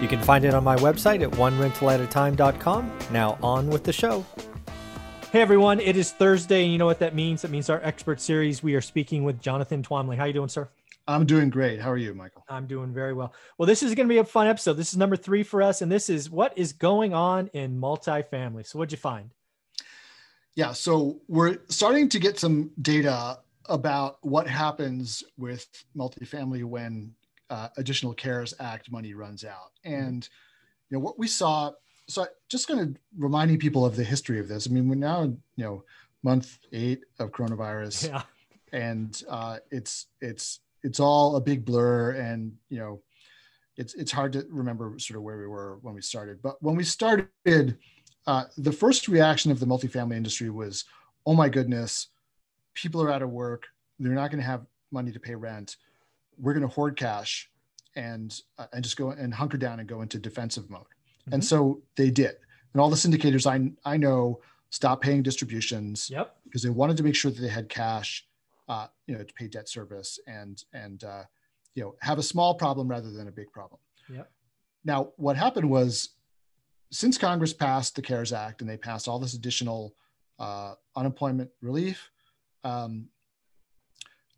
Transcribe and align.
You 0.00 0.08
can 0.08 0.20
find 0.20 0.44
it 0.44 0.52
on 0.52 0.62
my 0.62 0.76
website 0.76 1.22
at 1.22 1.30
onerentalatatime.com. 1.32 2.98
Now 3.12 3.38
on 3.42 3.68
with 3.68 3.84
the 3.84 3.92
show. 3.92 4.24
Hey 5.32 5.40
everyone, 5.40 5.80
it 5.80 5.96
is 5.96 6.12
Thursday, 6.12 6.62
and 6.62 6.72
you 6.72 6.78
know 6.78 6.86
what 6.86 6.98
that 7.00 7.14
means? 7.14 7.42
That 7.42 7.50
means 7.50 7.68
our 7.68 7.80
expert 7.82 8.20
series. 8.20 8.62
We 8.62 8.74
are 8.74 8.80
speaking 8.80 9.24
with 9.24 9.40
Jonathan 9.40 9.82
Twombly. 9.82 10.16
How 10.16 10.24
you 10.24 10.32
doing, 10.32 10.48
sir? 10.48 10.68
I'm 11.08 11.24
doing 11.24 11.50
great. 11.50 11.80
How 11.80 11.90
are 11.90 11.96
you, 11.96 12.14
Michael? 12.14 12.44
I'm 12.48 12.66
doing 12.66 12.92
very 12.92 13.12
well. 13.12 13.32
Well, 13.58 13.66
this 13.66 13.82
is 13.82 13.94
going 13.94 14.06
to 14.06 14.12
be 14.12 14.18
a 14.18 14.24
fun 14.24 14.46
episode. 14.46 14.74
This 14.74 14.92
is 14.92 14.96
number 14.96 15.16
three 15.16 15.42
for 15.42 15.62
us, 15.62 15.82
and 15.82 15.90
this 15.90 16.08
is 16.08 16.30
what 16.30 16.56
is 16.56 16.72
going 16.72 17.14
on 17.14 17.48
in 17.48 17.80
multifamily. 17.80 18.66
So, 18.66 18.78
what'd 18.78 18.92
you 18.92 18.98
find? 18.98 19.30
Yeah, 20.54 20.72
so 20.72 21.20
we're 21.28 21.58
starting 21.68 22.08
to 22.10 22.18
get 22.18 22.38
some 22.38 22.70
data 22.80 23.38
about 23.68 24.18
what 24.22 24.46
happens 24.46 25.24
with 25.36 25.66
multifamily 25.96 26.64
when 26.64 27.12
uh, 27.50 27.68
additional 27.76 28.14
CARES 28.14 28.54
Act 28.60 28.90
money 28.90 29.14
runs 29.14 29.44
out. 29.44 29.72
Mm-hmm. 29.84 29.94
And 29.94 30.28
you 30.90 30.96
know 30.96 31.04
what 31.04 31.18
we 31.18 31.28
saw. 31.28 31.72
So 32.08 32.26
just 32.48 32.68
kind 32.68 32.80
of 32.80 32.96
reminding 33.18 33.58
people 33.58 33.84
of 33.84 33.96
the 33.96 34.04
history 34.04 34.38
of 34.38 34.48
this. 34.48 34.68
I 34.68 34.70
mean, 34.70 34.88
we're 34.88 34.94
now 34.94 35.22
you 35.22 35.64
know 35.64 35.84
month 36.22 36.58
eight 36.72 37.04
of 37.18 37.30
coronavirus, 37.32 38.08
yeah. 38.08 38.22
and 38.72 39.22
uh, 39.28 39.58
it's 39.70 40.06
it's 40.20 40.60
it's 40.82 41.00
all 41.00 41.36
a 41.36 41.40
big 41.40 41.64
blur, 41.64 42.12
and 42.12 42.52
you 42.68 42.78
know 42.78 43.02
it's 43.76 43.94
it's 43.94 44.12
hard 44.12 44.32
to 44.34 44.46
remember 44.50 44.98
sort 44.98 45.16
of 45.16 45.22
where 45.22 45.38
we 45.38 45.46
were 45.46 45.78
when 45.82 45.94
we 45.94 46.02
started. 46.02 46.40
But 46.42 46.62
when 46.62 46.76
we 46.76 46.84
started, 46.84 47.78
uh, 48.26 48.44
the 48.56 48.72
first 48.72 49.08
reaction 49.08 49.50
of 49.50 49.60
the 49.60 49.66
multifamily 49.66 50.16
industry 50.16 50.50
was, 50.50 50.84
"Oh 51.26 51.34
my 51.34 51.48
goodness, 51.48 52.08
people 52.74 53.02
are 53.02 53.10
out 53.10 53.22
of 53.22 53.30
work. 53.30 53.64
They're 53.98 54.12
not 54.12 54.30
going 54.30 54.40
to 54.40 54.46
have 54.46 54.66
money 54.92 55.10
to 55.10 55.20
pay 55.20 55.34
rent 55.34 55.76
we're 56.38 56.52
going 56.52 56.68
to 56.68 56.74
hoard 56.74 56.96
cash 56.96 57.50
and 57.94 58.40
uh, 58.58 58.66
and 58.72 58.84
just 58.84 58.96
go 58.96 59.10
and 59.10 59.32
hunker 59.34 59.56
down 59.56 59.80
and 59.80 59.88
go 59.88 60.02
into 60.02 60.18
defensive 60.18 60.70
mode. 60.70 60.82
Mm-hmm. 60.82 61.34
And 61.34 61.44
so 61.44 61.82
they 61.96 62.10
did. 62.10 62.36
And 62.72 62.80
all 62.80 62.90
the 62.90 62.96
syndicators 62.96 63.46
I 63.46 63.72
I 63.90 63.96
know 63.96 64.40
stopped 64.70 65.02
paying 65.02 65.22
distributions 65.22 66.10
yep. 66.10 66.36
because 66.44 66.62
they 66.62 66.70
wanted 66.70 66.96
to 66.98 67.02
make 67.02 67.14
sure 67.14 67.30
that 67.30 67.40
they 67.40 67.48
had 67.48 67.68
cash, 67.68 68.26
uh, 68.68 68.88
you 69.06 69.16
know, 69.16 69.22
to 69.22 69.34
pay 69.34 69.48
debt 69.48 69.68
service 69.68 70.18
and 70.26 70.62
and 70.72 71.04
uh, 71.04 71.22
you 71.74 71.82
know 71.82 71.94
have 72.00 72.18
a 72.18 72.22
small 72.22 72.54
problem 72.54 72.88
rather 72.88 73.10
than 73.10 73.28
a 73.28 73.32
big 73.32 73.50
problem. 73.52 73.80
Yep. 74.08 74.30
Now, 74.84 75.12
what 75.16 75.36
happened 75.36 75.68
was, 75.68 76.10
since 76.92 77.18
Congress 77.18 77.52
passed 77.52 77.96
the 77.96 78.02
CARES 78.02 78.32
Act 78.32 78.60
and 78.60 78.70
they 78.70 78.76
passed 78.76 79.08
all 79.08 79.18
this 79.18 79.34
additional 79.34 79.94
uh, 80.38 80.74
unemployment 80.94 81.50
relief, 81.60 82.10
um, 82.62 83.08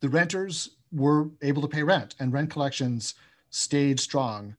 the 0.00 0.08
renters 0.08 0.77
were 0.92 1.30
able 1.42 1.62
to 1.62 1.68
pay 1.68 1.82
rent 1.82 2.14
and 2.18 2.32
rent 2.32 2.50
collections 2.50 3.14
stayed 3.50 3.98
strong 4.00 4.56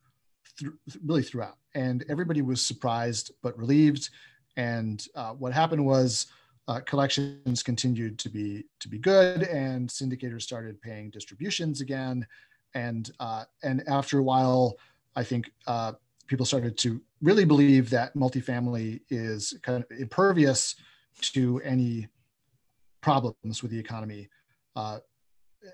th- 0.57 0.71
really 1.05 1.23
throughout. 1.23 1.57
And 1.75 2.03
everybody 2.09 2.41
was 2.41 2.61
surprised 2.61 3.31
but 3.41 3.57
relieved. 3.57 4.09
And 4.57 5.05
uh, 5.15 5.33
what 5.33 5.53
happened 5.53 5.85
was 5.85 6.27
uh, 6.67 6.79
collections 6.81 7.63
continued 7.63 8.19
to 8.19 8.29
be 8.29 8.63
to 8.79 8.87
be 8.87 8.99
good, 8.99 9.43
and 9.43 9.89
syndicators 9.89 10.43
started 10.43 10.79
paying 10.81 11.09
distributions 11.09 11.81
again. 11.81 12.27
And 12.75 13.09
uh, 13.19 13.45
and 13.63 13.83
after 13.87 14.19
a 14.19 14.23
while, 14.23 14.75
I 15.15 15.23
think 15.23 15.51
uh, 15.65 15.93
people 16.27 16.45
started 16.45 16.77
to 16.79 17.01
really 17.21 17.43
believe 17.43 17.89
that 17.89 18.15
multifamily 18.15 19.01
is 19.09 19.57
kind 19.63 19.83
of 19.83 19.97
impervious 19.97 20.75
to 21.21 21.59
any 21.61 22.07
problems 23.01 23.63
with 23.63 23.71
the 23.71 23.79
economy. 23.79 24.29
Uh, 24.75 24.99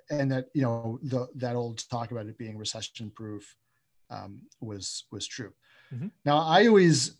and 0.09 0.31
that 0.31 0.45
you 0.53 0.61
know 0.61 0.99
the, 1.03 1.27
that 1.35 1.55
old 1.55 1.87
talk 1.89 2.11
about 2.11 2.27
it 2.27 2.37
being 2.37 2.57
recession 2.57 3.11
proof 3.15 3.55
um, 4.09 4.41
was 4.61 5.05
was 5.11 5.27
true. 5.27 5.53
Mm-hmm. 5.93 6.07
Now 6.25 6.39
I 6.39 6.67
always 6.67 7.17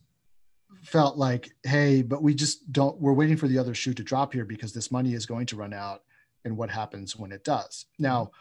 felt 0.83 1.17
like, 1.17 1.49
hey, 1.63 2.01
but 2.01 2.21
we 2.21 2.33
just 2.33 2.71
don't. 2.71 2.99
We're 2.99 3.13
waiting 3.13 3.37
for 3.37 3.47
the 3.47 3.57
other 3.57 3.73
shoe 3.73 3.93
to 3.93 4.03
drop 4.03 4.33
here 4.33 4.45
because 4.45 4.73
this 4.73 4.91
money 4.91 5.13
is 5.13 5.25
going 5.25 5.45
to 5.47 5.55
run 5.55 5.73
out, 5.73 6.01
and 6.43 6.57
what 6.57 6.69
happens 6.69 7.15
when 7.15 7.31
it 7.31 7.43
does? 7.43 7.85
Now, 7.99 8.31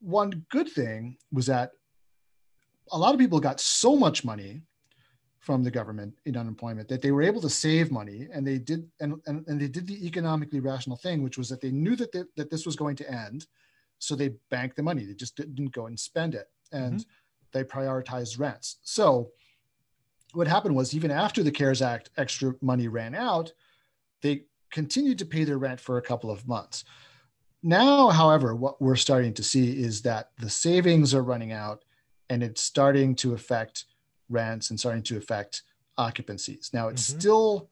one 0.00 0.44
good 0.50 0.68
thing 0.68 1.16
was 1.32 1.46
that 1.46 1.72
a 2.92 2.98
lot 2.98 3.14
of 3.14 3.20
people 3.20 3.40
got 3.40 3.60
so 3.60 3.96
much 3.96 4.24
money 4.24 4.62
from 5.44 5.62
the 5.62 5.70
government 5.70 6.14
in 6.24 6.38
unemployment 6.38 6.88
that 6.88 7.02
they 7.02 7.12
were 7.12 7.22
able 7.22 7.40
to 7.40 7.50
save 7.50 7.92
money 7.92 8.28
and 8.32 8.46
they 8.46 8.56
did 8.56 8.88
and, 9.00 9.20
and, 9.26 9.46
and 9.46 9.60
they 9.60 9.68
did 9.68 9.86
the 9.86 10.06
economically 10.06 10.58
rational 10.58 10.96
thing 10.96 11.22
which 11.22 11.36
was 11.36 11.50
that 11.50 11.60
they 11.60 11.70
knew 11.70 11.94
that 11.94 12.10
they, 12.12 12.22
that 12.36 12.50
this 12.50 12.64
was 12.64 12.76
going 12.76 12.96
to 12.96 13.10
end. 13.10 13.46
So 13.98 14.16
they 14.16 14.30
banked 14.50 14.76
the 14.76 14.82
money. 14.82 15.04
They 15.04 15.12
just 15.12 15.36
didn't 15.36 15.72
go 15.72 15.86
and 15.86 16.00
spend 16.00 16.34
it. 16.34 16.46
And 16.72 17.00
mm-hmm. 17.00 17.08
they 17.52 17.62
prioritized 17.62 18.38
rents. 18.38 18.78
So 18.84 19.32
what 20.32 20.48
happened 20.48 20.74
was 20.74 20.94
even 20.94 21.10
after 21.10 21.42
the 21.42 21.50
cares 21.50 21.82
act 21.82 22.08
extra 22.16 22.54
money 22.62 22.88
ran 22.88 23.14
out 23.14 23.52
they 24.22 24.44
continued 24.72 25.18
to 25.18 25.26
pay 25.26 25.44
their 25.44 25.58
rent 25.58 25.78
for 25.78 25.98
a 25.98 26.02
couple 26.02 26.30
of 26.30 26.48
months. 26.48 26.84
Now 27.62 28.08
however 28.08 28.54
what 28.54 28.80
we're 28.80 28.96
starting 28.96 29.34
to 29.34 29.42
see 29.42 29.78
is 29.78 30.00
that 30.02 30.30
the 30.38 30.48
savings 30.48 31.12
are 31.14 31.22
running 31.22 31.52
out 31.52 31.84
and 32.30 32.42
it's 32.42 32.62
starting 32.62 33.14
to 33.16 33.34
affect 33.34 33.84
rents 34.28 34.70
and 34.70 34.78
starting 34.78 35.02
to 35.04 35.16
affect 35.16 35.62
occupancies. 35.98 36.72
Now 36.72 36.88
it's 36.88 37.08
mm-hmm. 37.08 37.20
still 37.20 37.68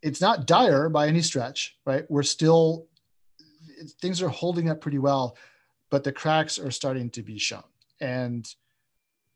it's 0.00 0.20
not 0.20 0.46
dire 0.46 0.88
by 0.88 1.08
any 1.08 1.22
stretch, 1.22 1.76
right? 1.84 2.04
We're 2.08 2.22
still 2.22 2.86
things 4.00 4.22
are 4.22 4.28
holding 4.28 4.68
up 4.68 4.80
pretty 4.80 4.98
well, 4.98 5.36
but 5.90 6.04
the 6.04 6.12
cracks 6.12 6.58
are 6.58 6.70
starting 6.70 7.10
to 7.10 7.22
be 7.22 7.38
shown. 7.38 7.62
And 8.00 8.48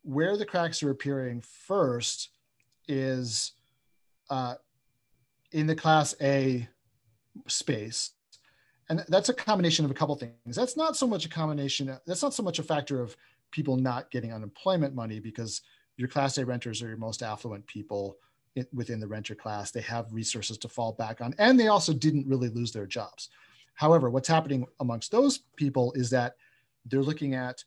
where 0.03 0.37
the 0.37 0.47
cracks 0.47 0.83
are 0.83 0.91
appearing 0.91 1.43
first 1.43 2.31
is 2.89 3.53
uh, 4.31 4.55
in 5.53 5.67
the 5.67 5.75
class 5.75 6.15
A 6.21 6.69
space. 7.47 8.11
And 8.89 9.05
that's 9.09 9.29
a 9.29 9.35
combination 9.35 9.85
of 9.85 9.91
a 9.91 9.95
couple 9.95 10.15
things. 10.17 10.57
That's 10.57 10.77
not 10.77 10.97
so 10.97 11.07
much 11.07 11.25
a 11.25 11.29
combination, 11.29 11.97
that's 12.07 12.23
not 12.23 12.35
so 12.35 12.43
much 12.43 12.59
a 12.59 12.63
factor 12.63 13.01
of 13.01 13.17
people 13.51 13.77
not 13.77 14.11
getting 14.11 14.33
unemployment 14.33 14.95
money 14.95 15.21
because 15.21 15.63
your 15.97 16.09
class 16.09 16.39
A 16.39 16.45
renters 16.45 16.83
are 16.83 16.89
your 16.89 16.97
most 16.97 17.23
affluent 17.23 17.67
people 17.67 18.17
within 18.73 19.01
the 19.01 19.07
renter 19.07 19.35
class. 19.35 19.71
They 19.71 19.81
have 19.83 20.13
resources 20.13 20.59
to 20.59 20.69
fall 20.69 20.93
back 20.93 21.21
on, 21.21 21.35
and 21.39 21.59
they 21.59 21.69
also 21.69 21.93
didn't 21.93 22.29
really 22.29 22.49
lose 22.49 22.73
their 22.73 22.87
jobs. 22.87 23.29
However, 23.75 24.11
what's 24.11 24.29
happening 24.29 24.67
amongst 24.81 25.11
those 25.11 25.41
people 25.57 25.93
is 25.95 26.11
that 26.11 26.37
they're 26.87 27.03
looking 27.03 27.35
at, 27.35 27.65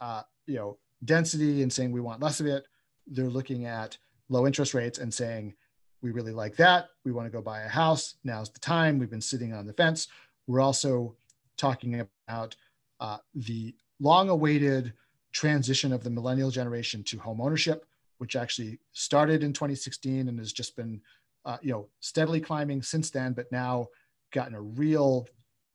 uh, 0.00 0.22
you 0.46 0.56
know, 0.56 0.78
density 1.04 1.62
and 1.62 1.72
saying 1.72 1.92
we 1.92 2.00
want 2.00 2.22
less 2.22 2.40
of 2.40 2.46
it. 2.46 2.66
They're 3.06 3.30
looking 3.30 3.66
at 3.66 3.98
low 4.28 4.46
interest 4.46 4.74
rates 4.74 4.98
and 4.98 5.12
saying 5.12 5.54
we 6.02 6.10
really 6.12 6.32
like 6.32 6.56
that. 6.56 6.90
We 7.04 7.12
want 7.12 7.26
to 7.26 7.32
go 7.32 7.42
buy 7.42 7.62
a 7.62 7.68
house. 7.68 8.14
Now's 8.22 8.50
the 8.50 8.60
time. 8.60 8.98
We've 8.98 9.10
been 9.10 9.20
sitting 9.20 9.52
on 9.52 9.66
the 9.66 9.72
fence. 9.72 10.08
We're 10.46 10.60
also 10.60 11.16
talking 11.56 12.00
about 12.28 12.54
uh, 13.00 13.18
the 13.34 13.74
long-awaited 14.00 14.92
transition 15.38 15.92
of 15.92 16.02
the 16.02 16.10
millennial 16.10 16.50
generation 16.50 17.04
to 17.04 17.16
home 17.16 17.40
ownership, 17.40 17.86
which 18.16 18.34
actually 18.34 18.80
started 18.90 19.44
in 19.44 19.52
2016 19.52 20.26
and 20.28 20.36
has 20.36 20.52
just 20.52 20.74
been, 20.74 21.00
uh, 21.44 21.58
you 21.62 21.70
know, 21.70 21.86
steadily 22.00 22.40
climbing 22.40 22.82
since 22.82 23.08
then, 23.10 23.34
but 23.34 23.50
now 23.52 23.86
gotten 24.32 24.56
a 24.56 24.60
real, 24.60 25.28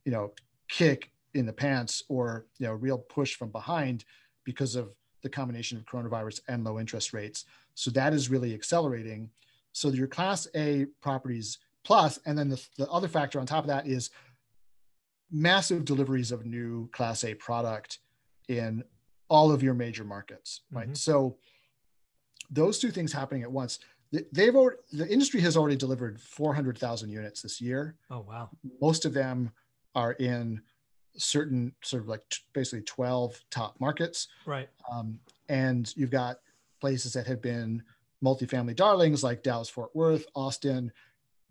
you 0.03 0.11
know, 0.11 0.33
kick 0.67 1.11
in 1.33 1.45
the 1.45 1.53
pants 1.53 2.03
or 2.09 2.45
you 2.57 2.67
know, 2.67 2.73
real 2.73 2.97
push 2.97 3.35
from 3.35 3.51
behind 3.51 4.03
because 4.43 4.75
of 4.75 4.89
the 5.21 5.29
combination 5.29 5.77
of 5.77 5.85
coronavirus 5.85 6.41
and 6.49 6.65
low 6.65 6.77
interest 6.77 7.13
rates. 7.13 7.45
So 7.73 7.89
that 7.91 8.11
is 8.11 8.29
really 8.29 8.53
accelerating. 8.53 9.29
So 9.71 9.87
your 9.87 10.07
Class 10.07 10.45
A 10.55 10.87
properties 11.01 11.59
plus, 11.85 12.19
and 12.25 12.37
then 12.37 12.49
the, 12.49 12.61
the 12.77 12.89
other 12.91 13.07
factor 13.07 13.39
on 13.39 13.45
top 13.45 13.63
of 13.63 13.69
that 13.69 13.87
is 13.87 14.09
massive 15.31 15.85
deliveries 15.85 16.33
of 16.33 16.45
new 16.45 16.89
Class 16.91 17.23
A 17.23 17.33
product 17.33 17.99
in 18.49 18.83
all 19.29 19.51
of 19.51 19.63
your 19.63 19.73
major 19.73 20.03
markets, 20.03 20.61
right? 20.71 20.85
Mm-hmm. 20.85 20.95
So 20.95 21.37
those 22.49 22.79
two 22.79 22.91
things 22.91 23.11
happening 23.11 23.43
at 23.43 23.51
once. 23.51 23.79
They've 24.31 24.55
already, 24.55 24.77
the 24.91 25.07
industry 25.07 25.41
has 25.41 25.57
already 25.57 25.75
delivered 25.75 26.21
400,000 26.21 27.09
units 27.09 27.41
this 27.41 27.59
year. 27.59 27.95
Oh, 28.11 28.23
wow. 28.27 28.49
Most 28.79 29.05
of 29.05 29.13
them 29.13 29.51
are 29.95 30.13
in 30.13 30.61
certain 31.17 31.73
sort 31.83 32.03
of 32.03 32.09
like 32.09 32.21
t- 32.29 32.39
basically 32.53 32.83
12 32.83 33.41
top 33.49 33.79
markets. 33.79 34.27
Right. 34.45 34.69
Um, 34.91 35.19
and 35.49 35.91
you've 35.95 36.11
got 36.11 36.37
places 36.79 37.13
that 37.13 37.25
have 37.25 37.41
been 37.41 37.81
multifamily 38.23 38.75
darlings 38.75 39.23
like 39.23 39.41
Dallas 39.41 39.69
Fort 39.69 39.95
Worth, 39.95 40.25
Austin 40.35 40.91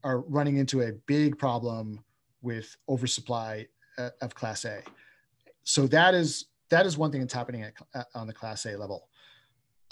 are 0.04 0.20
running 0.20 0.56
into 0.56 0.82
a 0.82 0.92
big 1.06 1.38
problem 1.38 2.04
with 2.42 2.76
oversupply 2.88 3.66
uh, 3.98 4.10
of 4.20 4.34
Class 4.34 4.64
A. 4.64 4.82
So 5.64 5.86
that 5.88 6.14
is 6.14 6.46
that 6.72 6.86
is 6.86 6.96
one 6.96 7.12
thing 7.12 7.20
that's 7.20 7.34
happening 7.34 7.64
at, 7.64 8.06
on 8.14 8.26
the 8.26 8.32
Class 8.32 8.64
A 8.64 8.76
level. 8.76 9.08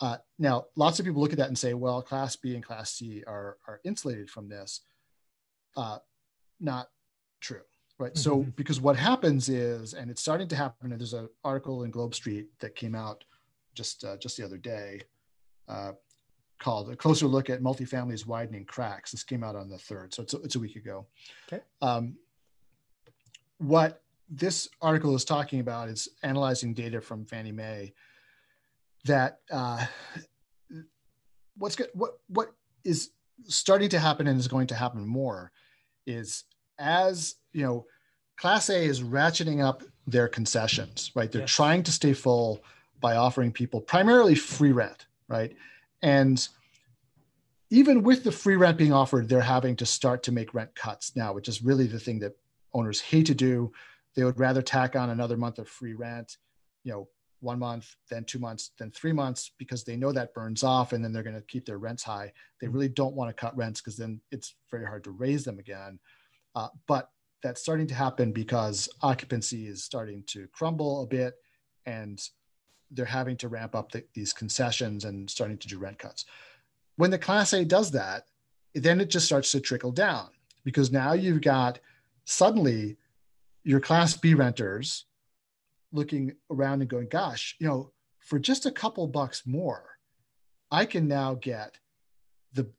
Uh, 0.00 0.16
now, 0.38 0.64
lots 0.76 0.98
of 0.98 1.04
people 1.04 1.20
look 1.20 1.32
at 1.32 1.38
that 1.38 1.48
and 1.48 1.58
say, 1.58 1.74
well, 1.74 2.00
Class 2.00 2.34
B 2.34 2.54
and 2.54 2.64
Class 2.64 2.94
C 2.94 3.22
are 3.26 3.58
are 3.68 3.80
insulated 3.84 4.30
from 4.30 4.48
this. 4.48 4.80
Uh, 5.76 5.98
not 6.58 6.88
true, 7.40 7.60
right? 7.98 8.14
Mm-hmm. 8.14 8.20
So 8.20 8.46
because 8.56 8.80
what 8.80 8.96
happens 8.96 9.50
is, 9.50 9.92
and 9.92 10.10
it's 10.10 10.22
starting 10.22 10.48
to 10.48 10.56
happen. 10.56 10.90
And 10.90 11.00
there's 11.00 11.12
an 11.12 11.28
article 11.44 11.84
in 11.84 11.90
Globe 11.90 12.14
Street 12.14 12.48
that 12.60 12.74
came 12.74 12.94
out 12.94 13.24
just 13.74 14.02
uh, 14.02 14.16
just 14.16 14.38
the 14.38 14.44
other 14.44 14.58
day 14.58 15.02
uh, 15.68 15.92
called 16.60 16.90
"A 16.90 16.96
Closer 16.96 17.26
Look 17.26 17.50
at 17.50 17.60
Multifamilies 17.60 18.26
Widening 18.26 18.64
Cracks." 18.64 19.10
This 19.10 19.22
came 19.22 19.44
out 19.44 19.54
on 19.54 19.68
the 19.68 19.78
third, 19.78 20.14
so 20.14 20.22
it's 20.22 20.32
a, 20.32 20.38
it's 20.38 20.56
a 20.56 20.60
week 20.60 20.76
ago. 20.76 21.06
Okay. 21.46 21.62
Um, 21.82 22.16
what 23.58 24.02
this 24.30 24.68
article 24.80 25.14
is 25.16 25.24
talking 25.24 25.58
about 25.58 25.88
is 25.88 26.08
analyzing 26.22 26.72
data 26.72 27.00
from 27.00 27.24
Fannie 27.24 27.52
Mae 27.52 27.92
that 29.04 29.40
uh, 29.50 29.84
what's 31.56 31.74
good, 31.74 31.88
what 31.94 32.12
what 32.28 32.52
is 32.84 33.10
starting 33.48 33.88
to 33.88 33.98
happen 33.98 34.28
and 34.28 34.38
is 34.38 34.48
going 34.48 34.68
to 34.68 34.74
happen 34.74 35.06
more 35.06 35.50
is 36.06 36.44
as 36.78 37.34
you 37.52 37.64
know 37.64 37.86
class 38.36 38.70
a 38.70 38.84
is 38.84 39.02
ratcheting 39.02 39.62
up 39.62 39.82
their 40.06 40.28
concessions 40.28 41.10
right? 41.14 41.32
They're 41.32 41.42
yes. 41.42 41.54
trying 41.54 41.82
to 41.82 41.92
stay 41.92 42.12
full 42.12 42.62
by 43.00 43.16
offering 43.16 43.50
people 43.50 43.80
primarily 43.80 44.34
free 44.34 44.72
rent 44.72 45.06
right? 45.28 45.54
And 46.02 46.46
even 47.70 48.02
with 48.02 48.24
the 48.24 48.32
free 48.32 48.56
rent 48.56 48.78
being 48.78 48.92
offered 48.92 49.28
they're 49.28 49.40
having 49.40 49.74
to 49.76 49.86
start 49.86 50.22
to 50.24 50.32
make 50.32 50.54
rent 50.54 50.74
cuts 50.74 51.16
now 51.16 51.32
which 51.32 51.48
is 51.48 51.62
really 51.62 51.86
the 51.86 51.98
thing 51.98 52.20
that 52.20 52.36
owners 52.72 53.00
hate 53.00 53.26
to 53.26 53.34
do 53.34 53.72
they 54.16 54.24
would 54.24 54.38
rather 54.38 54.62
tack 54.62 54.96
on 54.96 55.10
another 55.10 55.36
month 55.36 55.58
of 55.58 55.68
free 55.68 55.94
rent 55.94 56.36
you 56.84 56.92
know 56.92 57.08
one 57.40 57.58
month 57.58 57.96
then 58.10 58.24
two 58.24 58.38
months 58.38 58.72
then 58.78 58.90
three 58.90 59.12
months 59.12 59.52
because 59.58 59.82
they 59.82 59.96
know 59.96 60.12
that 60.12 60.34
burns 60.34 60.62
off 60.62 60.92
and 60.92 61.02
then 61.02 61.12
they're 61.12 61.22
going 61.22 61.34
to 61.34 61.42
keep 61.42 61.66
their 61.66 61.78
rents 61.78 62.02
high. 62.02 62.32
They 62.60 62.66
mm-hmm. 62.66 62.74
really 62.74 62.88
don't 62.88 63.14
want 63.14 63.34
to 63.34 63.40
cut 63.40 63.56
rents 63.56 63.80
because 63.80 63.96
then 63.96 64.20
it's 64.30 64.54
very 64.70 64.84
hard 64.84 65.04
to 65.04 65.10
raise 65.10 65.44
them 65.44 65.58
again. 65.58 65.98
Uh, 66.54 66.68
but 66.86 67.10
that's 67.42 67.62
starting 67.62 67.86
to 67.86 67.94
happen 67.94 68.32
because 68.32 68.88
occupancy 69.02 69.66
is 69.66 69.84
starting 69.84 70.22
to 70.26 70.46
crumble 70.52 71.02
a 71.02 71.06
bit 71.06 71.34
and 71.86 72.20
they're 72.90 73.06
having 73.06 73.36
to 73.38 73.48
ramp 73.48 73.74
up 73.74 73.92
the, 73.92 74.04
these 74.14 74.32
concessions 74.32 75.04
and 75.04 75.30
starting 75.30 75.56
to 75.56 75.68
do 75.68 75.78
rent 75.78 75.98
cuts. 75.98 76.26
When 76.96 77.10
the 77.10 77.18
class 77.18 77.52
a 77.52 77.64
does 77.64 77.90
that 77.92 78.24
then 78.74 79.00
it 79.00 79.10
just 79.10 79.26
starts 79.26 79.50
to 79.50 79.60
trickle 79.60 79.90
down 79.90 80.28
because 80.62 80.92
now 80.92 81.12
you've 81.12 81.40
got 81.40 81.80
suddenly 82.24 82.96
your 83.64 83.80
class 83.80 84.16
b 84.16 84.34
renters 84.34 85.06
looking 85.92 86.32
around 86.50 86.80
and 86.80 86.90
going, 86.90 87.08
gosh, 87.08 87.56
you 87.58 87.66
know, 87.66 87.90
for 88.20 88.38
just 88.38 88.66
a 88.66 88.70
couple 88.70 89.06
bucks 89.06 89.42
more, 89.46 89.84
I 90.70 90.84
can 90.84 91.08
now 91.08 91.34
get 91.34 91.78
the 92.52 92.70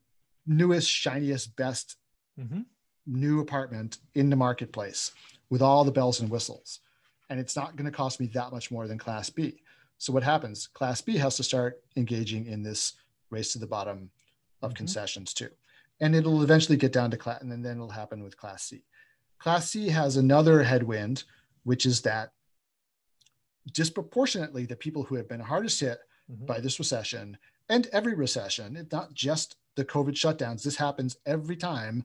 newest, 0.46 0.88
shiniest, 0.88 1.54
best 1.56 1.96
mm-hmm. 2.38 2.62
new 3.06 3.40
apartment 3.40 3.98
in 4.14 4.30
the 4.30 4.36
marketplace 4.36 5.12
with 5.50 5.62
all 5.62 5.84
the 5.84 5.92
bells 5.92 6.20
and 6.20 6.30
whistles. 6.30 6.80
And 7.28 7.38
it's 7.38 7.56
not 7.56 7.76
going 7.76 7.90
to 7.90 7.96
cost 7.96 8.20
me 8.20 8.26
that 8.28 8.52
much 8.52 8.70
more 8.70 8.86
than 8.86 8.98
Class 8.98 9.30
B. 9.30 9.62
So 9.98 10.12
what 10.12 10.22
happens? 10.22 10.66
Class 10.66 11.00
B 11.00 11.16
has 11.18 11.36
to 11.36 11.42
start 11.42 11.82
engaging 11.96 12.46
in 12.46 12.62
this 12.62 12.94
race 13.30 13.52
to 13.52 13.58
the 13.58 13.66
bottom 13.66 14.10
of 14.62 14.70
mm-hmm. 14.70 14.76
concessions 14.76 15.34
too. 15.34 15.48
And 16.00 16.16
it'll 16.16 16.42
eventually 16.42 16.76
get 16.76 16.92
down 16.92 17.10
to 17.12 17.16
class, 17.16 17.40
and 17.42 17.52
then, 17.52 17.62
then 17.62 17.76
it'll 17.76 17.88
happen 17.88 18.24
with 18.24 18.36
Class 18.36 18.64
C. 18.64 18.82
Class 19.42 19.70
C 19.70 19.88
has 19.88 20.16
another 20.16 20.62
headwind, 20.62 21.24
which 21.64 21.84
is 21.84 22.02
that 22.02 22.30
disproportionately 23.72 24.66
the 24.66 24.76
people 24.76 25.02
who 25.02 25.16
have 25.16 25.28
been 25.28 25.40
hardest 25.40 25.80
hit 25.80 25.98
mm-hmm. 26.30 26.46
by 26.46 26.60
this 26.60 26.78
recession 26.78 27.36
and 27.68 27.88
every 27.92 28.14
recession, 28.14 28.76
it's 28.76 28.92
not 28.92 29.14
just 29.14 29.56
the 29.74 29.84
COVID 29.84 30.12
shutdowns. 30.12 30.62
This 30.62 30.76
happens 30.76 31.16
every 31.26 31.56
time. 31.56 32.04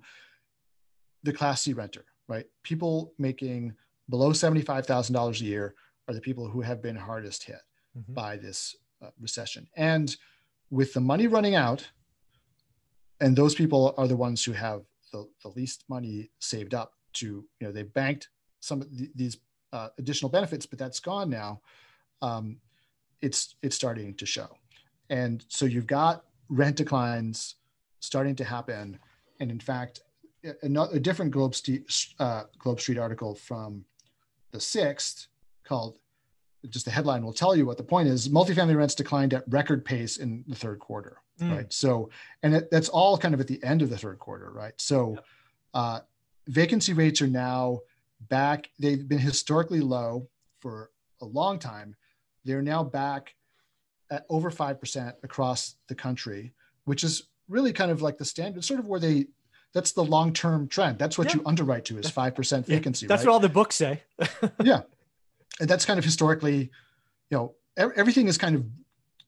The 1.22 1.34
Class 1.34 1.62
C 1.62 1.74
renter, 1.74 2.06
right? 2.28 2.46
People 2.64 3.14
making 3.20 3.76
below 4.10 4.32
$75,000 4.32 5.42
a 5.42 5.44
year 5.44 5.76
are 6.08 6.16
the 6.16 6.22
people 6.22 6.48
who 6.48 6.62
have 6.62 6.82
been 6.82 6.96
hardest 6.96 7.44
hit 7.44 7.62
mm-hmm. 7.96 8.14
by 8.14 8.38
this 8.38 8.76
uh, 9.04 9.10
recession. 9.20 9.68
And 9.76 10.16
with 10.72 10.94
the 10.94 11.02
money 11.02 11.28
running 11.28 11.54
out, 11.54 11.88
and 13.22 13.36
those 13.36 13.54
people 13.54 13.94
are 13.96 14.08
the 14.08 14.18
ones 14.18 14.44
who 14.44 14.54
have 14.54 14.82
the, 15.12 15.28
the 15.44 15.50
least 15.50 15.84
money 15.88 16.32
saved 16.40 16.74
up 16.74 16.94
to, 17.20 17.26
you 17.26 17.68
know, 17.68 17.72
they 17.72 17.84
banked 17.84 18.30
some 18.60 18.82
of 18.82 18.98
the, 18.98 19.10
these 19.16 19.38
uh, 19.74 19.90
additional 19.98 20.30
benefits, 20.30 20.66
but 20.66 20.80
that's 20.80 21.00
gone 21.00 21.30
now. 21.30 21.62
Um, 22.22 22.58
it's 23.22 23.56
it's 23.62 23.76
starting 23.76 24.14
to 24.16 24.26
show, 24.26 24.48
and 25.10 25.44
so 25.48 25.66
you've 25.66 25.88
got 25.88 26.26
rent 26.50 26.76
declines 26.76 27.56
starting 28.00 28.36
to 28.36 28.44
happen, 28.44 29.00
and 29.40 29.52
in 29.52 29.60
fact, 29.60 30.02
a, 30.44 30.82
a 30.94 31.00
different 31.00 31.32
Globe 31.32 31.56
Street, 31.56 31.84
uh, 32.20 32.44
Globe 32.60 32.80
Street 32.80 32.98
article 32.98 33.36
from 33.36 33.86
the 34.52 34.60
sixth 34.60 35.28
called 35.64 35.98
just 36.70 36.86
the 36.86 36.92
headline 36.92 37.24
will 37.24 37.34
tell 37.34 37.56
you 37.56 37.66
what 37.66 37.78
the 37.78 37.84
point 37.84 38.08
is 38.08 38.30
multifamily 38.30 38.76
rents 38.76 38.96
declined 38.96 39.34
at 39.34 39.44
record 39.48 39.86
pace 39.86 40.18
in 40.18 40.44
the 40.48 40.56
third 40.56 40.80
quarter 40.80 41.18
mm. 41.40 41.56
right 41.56 41.72
so 41.72 42.10
and 42.44 42.56
it, 42.56 42.72
that's 42.72 42.90
all 42.90 43.18
kind 43.18 43.34
of 43.34 43.40
at 43.40 43.48
the 43.48 43.64
end 43.64 43.82
of 43.82 43.90
the 43.90 43.98
third 43.98 44.18
quarter 44.20 44.52
right 44.52 44.74
so 44.78 45.14
yep. 45.14 45.26
uh, 45.74 46.00
vacancy 46.48 46.94
rates 46.94 47.22
are 47.22 47.28
now 47.28 47.80
back. 48.30 48.70
They've 48.80 49.08
been 49.08 49.20
historically 49.20 49.82
low 49.82 50.28
for 50.60 50.92
a 51.22 51.26
long 51.26 51.60
time. 51.60 51.96
They're 52.46 52.62
now 52.62 52.84
back 52.84 53.34
at 54.10 54.26
over 54.30 54.50
5% 54.50 55.14
across 55.24 55.76
the 55.88 55.96
country, 55.96 56.54
which 56.86 57.04
is 57.04 57.24
really 57.50 57.74
kind 57.74 57.92
of 57.92 58.02
like 58.02 58.18
the 58.18 58.26
standard, 58.26 58.64
sort 58.64 58.80
of 58.80 58.88
where 58.88 59.00
they, 59.00 59.28
that's 59.74 59.92
the 59.92 60.04
long 60.04 60.34
term 60.34 60.68
trend. 60.68 60.98
That's 60.98 61.18
what 61.18 61.28
yeah. 61.28 61.36
you 61.36 61.42
underwrite 61.46 61.86
to 61.86 61.98
is 61.98 62.10
5% 62.10 62.66
vacancy. 62.66 63.06
Yeah, 63.06 63.08
that's 63.10 63.22
right? 63.22 63.28
what 63.28 63.34
all 63.34 63.40
the 63.40 63.50
books 63.50 63.76
say. 63.76 64.02
yeah. 64.64 64.82
And 65.60 65.70
that's 65.70 65.86
kind 65.86 66.00
of 66.00 66.06
historically, 66.06 66.72
you 67.30 67.38
know, 67.38 67.56
everything 67.78 68.28
is 68.28 68.38
kind 68.38 68.56
of 68.56 68.66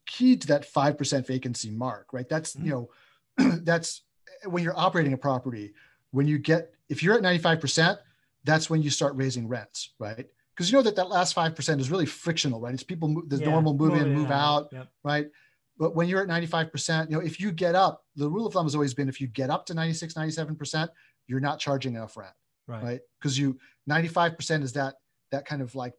keyed 0.06 0.42
to 0.42 0.48
that 0.48 0.71
5% 0.71 1.27
vacancy 1.27 1.69
mark, 1.69 2.14
right? 2.14 2.28
That's, 2.28 2.56
mm-hmm. 2.56 2.66
you 2.66 2.90
know, 3.38 3.52
that's 3.64 4.02
when 4.45 4.64
you're 4.64 4.78
operating 4.78 5.14
a 5.14 5.18
property, 5.18 5.73
when 6.11 6.28
you 6.28 6.37
get, 6.37 6.71
if 6.89 7.04
you're 7.04 7.16
at 7.16 7.21
95%, 7.21 7.97
that's 8.44 8.69
when 8.69 8.81
you 8.81 8.89
start 8.89 9.16
raising 9.16 9.47
rents, 9.47 9.94
right? 9.99 10.25
Because 10.56 10.71
you 10.71 10.78
know 10.78 10.81
that 10.83 10.95
that 10.95 11.09
last 11.09 11.35
5% 11.35 11.80
is 11.80 11.92
really 11.92 12.06
frictional, 12.06 12.59
right? 12.59 12.73
It's 12.73 12.83
people, 12.83 13.23
the 13.28 13.37
yeah, 13.37 13.45
normal 13.45 13.73
move 13.73 13.94
in, 13.95 14.13
move 14.13 14.31
out, 14.31 14.63
out 14.63 14.69
yep. 14.71 14.87
right? 15.04 15.28
But 15.78 15.95
when 15.95 16.09
you're 16.09 16.21
at 16.21 16.28
95%, 16.28 17.09
you 17.09 17.16
know, 17.16 17.23
if 17.23 17.39
you 17.39 17.51
get 17.51 17.73
up, 17.73 18.04
the 18.16 18.30
rule 18.30 18.45
of 18.45 18.54
thumb 18.54 18.66
has 18.66 18.75
always 18.75 18.94
been 18.94 19.07
if 19.07 19.21
you 19.21 19.28
get 19.28 19.49
up 19.49 19.66
to 19.68 19.73
96, 19.73 20.13
97%, 20.13 20.89
you're 21.28 21.39
not 21.39 21.59
charging 21.59 21.95
enough 21.95 22.18
rent, 22.18 22.33
right? 22.68 22.99
Because 23.19 23.39
right? 23.39 23.56
you 23.56 23.59
95% 23.89 24.63
is 24.63 24.73
that 24.73 24.95
that 25.31 25.45
kind 25.45 25.61
of 25.61 25.75
like, 25.75 25.94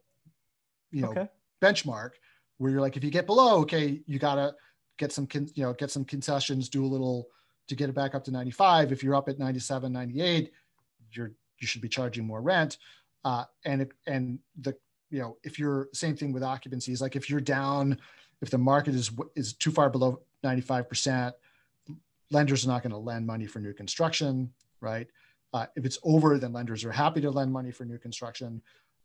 you 0.90 1.02
know, 1.02 1.10
okay. 1.10 1.28
benchmark 1.62 2.10
where 2.58 2.70
you're 2.70 2.80
like, 2.80 2.96
if 2.96 3.04
you 3.04 3.10
get 3.10 3.26
below, 3.26 3.60
okay, 3.60 4.02
you 4.06 4.18
gotta 4.18 4.54
get 4.98 5.12
some, 5.12 5.26
con- 5.26 5.48
you 5.54 5.62
know, 5.62 5.72
get 5.72 5.90
some 5.90 6.04
concessions, 6.04 6.68
do 6.68 6.84
a 6.84 6.86
little 6.86 7.28
to 7.70 7.76
get 7.76 7.88
it 7.88 7.94
back 7.94 8.14
up 8.16 8.24
to 8.24 8.32
95. 8.32 8.90
If 8.90 9.02
you're 9.02 9.14
up 9.14 9.28
at 9.28 9.38
97, 9.38 9.92
98, 9.92 10.52
you're 11.12 11.32
you 11.58 11.66
should 11.66 11.80
be 11.80 11.88
charging 11.88 12.26
more 12.26 12.42
rent. 12.42 12.78
Uh, 13.24 13.44
and 13.64 13.88
and 14.06 14.38
the 14.60 14.74
you 15.10 15.20
know 15.20 15.36
if 15.44 15.58
you're 15.58 15.88
same 15.92 16.16
thing 16.16 16.32
with 16.32 16.42
occupancies, 16.42 17.00
like 17.00 17.16
if 17.16 17.30
you're 17.30 17.40
down, 17.40 17.96
if 18.42 18.50
the 18.50 18.58
market 18.58 18.94
is 18.94 19.10
is 19.36 19.54
too 19.54 19.70
far 19.70 19.88
below 19.88 20.20
95 20.42 20.88
percent, 20.88 21.34
lenders 22.30 22.64
are 22.64 22.68
not 22.68 22.82
going 22.82 22.92
to 22.92 22.98
lend 22.98 23.26
money 23.26 23.46
for 23.46 23.60
new 23.60 23.72
construction, 23.72 24.52
right? 24.80 25.06
Uh, 25.52 25.66
if 25.76 25.84
it's 25.84 25.98
over, 26.02 26.38
then 26.38 26.52
lenders 26.52 26.84
are 26.84 26.92
happy 26.92 27.20
to 27.20 27.30
lend 27.30 27.52
money 27.52 27.70
for 27.70 27.84
new 27.84 27.98
construction. 27.98 28.60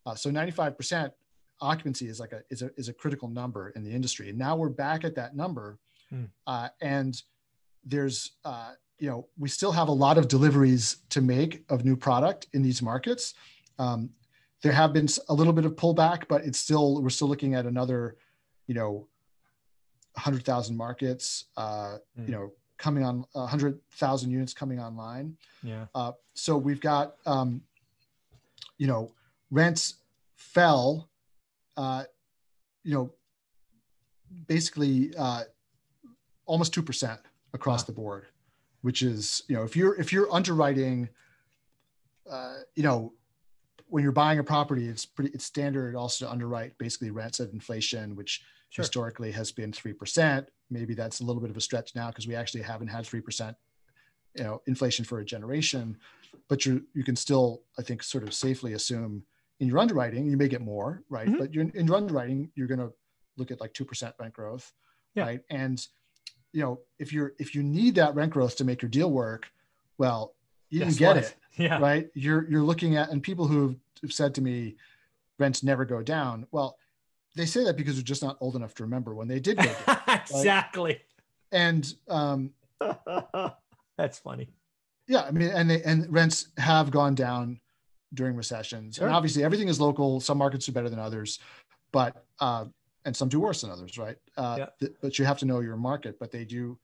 Uh, 0.05 0.15
so 0.15 0.31
95 0.31 0.75
percent 0.75 1.13
occupancy 1.61 2.07
is 2.07 2.19
like 2.19 2.31
a 2.31 2.41
is 2.49 2.63
a 2.63 2.71
is 2.77 2.89
a 2.89 2.93
critical 2.93 3.27
number 3.27 3.69
in 3.75 3.83
the 3.83 3.91
industry, 3.91 4.29
and 4.29 4.39
now 4.39 4.55
we're 4.55 4.69
back 4.69 5.03
at 5.03 5.13
that 5.13 5.35
number, 5.35 5.77
hmm. 6.09 6.25
uh, 6.47 6.69
and 6.81 7.21
there's 7.85 8.31
uh, 8.43 8.71
you 8.99 9.09
know, 9.09 9.27
we 9.37 9.49
still 9.49 9.71
have 9.71 9.87
a 9.87 9.91
lot 9.91 10.17
of 10.17 10.27
deliveries 10.27 10.97
to 11.09 11.21
make 11.21 11.63
of 11.69 11.83
new 11.83 11.95
product 11.95 12.47
in 12.53 12.61
these 12.61 12.81
markets. 12.81 13.33
Um, 13.77 14.09
there 14.61 14.71
have 14.71 14.93
been 14.93 15.07
a 15.29 15.33
little 15.33 15.53
bit 15.53 15.65
of 15.65 15.75
pullback, 15.75 16.23
but 16.27 16.45
it's 16.45 16.57
still 16.57 17.01
we're 17.01 17.09
still 17.09 17.27
looking 17.27 17.53
at 17.55 17.65
another, 17.65 18.15
you 18.67 18.73
know, 18.73 19.07
hundred 20.15 20.45
thousand 20.45 20.77
markets. 20.77 21.45
Uh, 21.57 21.97
mm. 22.17 22.27
You 22.27 22.31
know, 22.31 22.51
coming 22.77 23.03
on 23.03 23.25
hundred 23.35 23.79
thousand 23.91 24.31
units 24.31 24.53
coming 24.53 24.79
online. 24.79 25.35
Yeah. 25.61 25.85
Uh, 25.93 26.13
so 26.33 26.57
we've 26.57 26.81
got, 26.81 27.15
um, 27.25 27.61
you 28.77 28.87
know, 28.87 29.11
rents 29.51 29.95
fell. 30.35 31.09
Uh, 31.77 32.05
you 32.83 32.93
know, 32.93 33.11
basically 34.47 35.13
uh, 35.17 35.43
almost 36.45 36.73
two 36.73 36.81
percent 36.81 37.19
across 37.55 37.83
the 37.83 37.91
board, 37.91 38.27
which 38.81 39.01
is 39.01 39.41
you 39.47 39.55
know 39.55 39.63
if 39.63 39.75
you're 39.75 39.95
if 39.99 40.13
you're 40.13 40.31
underwriting, 40.31 41.09
uh, 42.29 42.57
you 42.75 42.83
know 42.83 43.13
when 43.87 44.03
you're 44.03 44.11
buying 44.11 44.39
a 44.39 44.43
property, 44.43 44.87
it's 44.87 45.05
pretty 45.05 45.31
it's 45.33 45.45
standard 45.45 45.95
also 45.95 46.25
to 46.25 46.31
underwrite 46.31 46.77
basically 46.77 47.09
rents 47.09 47.39
at 47.39 47.51
inflation, 47.51 48.15
which 48.15 48.43
sure. 48.69 48.83
historically 48.83 49.31
has 49.31 49.51
been 49.51 49.71
three 49.71 49.93
percent. 49.93 50.49
Maybe 50.69 50.93
that's 50.93 51.21
a 51.21 51.23
little 51.23 51.41
bit 51.41 51.49
of 51.49 51.57
a 51.57 51.61
stretch 51.61 51.95
now 51.95 52.09
because 52.09 52.27
we 52.27 52.35
actually 52.35 52.63
haven't 52.63 52.89
had 52.89 53.05
three 53.05 53.21
percent, 53.21 53.55
you 54.35 54.43
know, 54.43 54.61
inflation 54.67 55.05
for 55.05 55.19
a 55.19 55.25
generation. 55.25 55.97
But 56.49 56.65
you 56.65 56.85
you 56.93 57.03
can 57.03 57.15
still, 57.15 57.63
I 57.79 57.81
think, 57.81 58.03
sort 58.03 58.23
of 58.23 58.33
safely 58.33 58.73
assume 58.73 59.23
in 59.59 59.67
your 59.67 59.79
underwriting 59.79 60.27
you 60.27 60.37
may 60.37 60.49
get 60.49 60.61
more, 60.61 61.03
right? 61.09 61.27
Mm-hmm. 61.27 61.37
But 61.37 61.53
you're, 61.53 61.69
in 61.69 61.87
your 61.87 61.95
underwriting, 61.95 62.51
you're 62.55 62.67
going 62.67 62.79
to 62.79 62.91
look 63.37 63.51
at 63.51 63.61
like 63.61 63.73
two 63.73 63.85
percent 63.85 64.13
rent 64.19 64.33
growth, 64.33 64.73
yeah. 65.15 65.23
right? 65.23 65.41
And 65.49 65.85
you 66.55 66.61
know, 66.61 66.79
if 66.99 67.11
you're 67.11 67.33
if 67.37 67.53
you 67.53 67.61
need 67.61 67.95
that 67.95 68.15
rent 68.15 68.31
growth 68.31 68.55
to 68.55 68.63
make 68.63 68.81
your 68.81 68.89
deal 68.89 69.11
work, 69.11 69.51
well, 69.97 70.33
you 70.69 70.79
can 70.79 70.93
get 70.93 71.17
it 71.17 71.35
yeah. 71.57 71.79
right? 71.79 72.07
You're 72.13 72.49
you're 72.49 72.63
looking 72.63 72.95
at 72.95 73.09
and 73.09 73.21
people 73.21 73.45
who've 73.45 73.77
said 74.07 74.33
to 74.35 74.41
me 74.41 74.75
rents 75.37 75.63
never 75.63 75.83
go 75.83 76.01
down 76.01 76.47
well 76.51 76.77
they 77.35 77.45
say 77.45 77.63
that 77.65 77.75
because 77.75 77.95
they're 77.95 78.03
just 78.03 78.23
not 78.23 78.37
old 78.39 78.55
enough 78.55 78.73
to 78.75 78.83
remember 78.83 79.13
when 79.13 79.27
they 79.27 79.39
did 79.39 79.57
go 79.57 79.75
down 79.85 79.97
exactly. 80.07 80.91
Right? 80.91 81.01
and 81.51 81.93
um 82.07 82.51
that's 83.97 84.19
funny. 84.19 84.49
Yeah 85.07 85.23
i 85.23 85.31
mean 85.31 85.49
and 85.49 85.69
they 85.69 85.81
and 85.83 86.11
rents 86.11 86.47
have 86.57 86.91
gone 86.91 87.15
down 87.15 87.59
during 88.13 88.35
recessions. 88.35 88.95
Sure. 88.95 89.07
and 89.07 89.15
obviously 89.15 89.43
everything 89.43 89.67
is 89.67 89.81
local. 89.81 90.21
Some 90.21 90.37
markets 90.37 90.69
are 90.69 90.71
better 90.71 90.89
than 90.89 90.99
others. 90.99 91.39
But 91.91 92.25
uh 92.39 92.65
and 93.05 93.15
some 93.15 93.29
do 93.29 93.39
worse 93.39 93.61
than 93.61 93.71
others 93.71 93.97
right 93.97 94.17
uh 94.37 94.55
yeah. 94.59 94.65
th- 94.79 94.93
but 95.01 95.17
you 95.17 95.25
have 95.25 95.37
to 95.37 95.45
know 95.45 95.59
your 95.59 95.77
market 95.77 96.17
but 96.19 96.31
they 96.31 96.45
do 96.45 96.77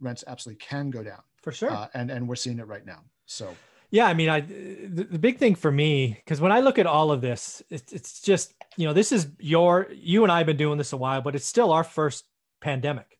rents 0.00 0.24
absolutely 0.26 0.58
can 0.58 0.90
go 0.90 1.02
down 1.02 1.22
for 1.42 1.52
sure 1.52 1.70
uh, 1.70 1.88
and 1.94 2.10
and 2.10 2.28
we're 2.28 2.36
seeing 2.36 2.58
it 2.58 2.66
right 2.66 2.84
now 2.84 3.00
so 3.26 3.54
yeah, 3.90 4.06
I 4.06 4.14
mean, 4.14 4.28
I 4.28 4.40
the, 4.40 5.06
the 5.10 5.18
big 5.18 5.38
thing 5.38 5.54
for 5.54 5.70
me 5.70 6.08
because 6.08 6.40
when 6.40 6.52
I 6.52 6.60
look 6.60 6.78
at 6.78 6.86
all 6.86 7.10
of 7.10 7.20
this, 7.20 7.62
it's 7.70 7.92
it's 7.92 8.20
just 8.20 8.52
you 8.76 8.86
know 8.86 8.92
this 8.92 9.12
is 9.12 9.28
your 9.38 9.88
you 9.92 10.24
and 10.24 10.32
I 10.32 10.38
have 10.38 10.46
been 10.46 10.58
doing 10.58 10.76
this 10.76 10.92
a 10.92 10.96
while, 10.96 11.22
but 11.22 11.34
it's 11.34 11.46
still 11.46 11.72
our 11.72 11.84
first 11.84 12.24
pandemic, 12.60 13.18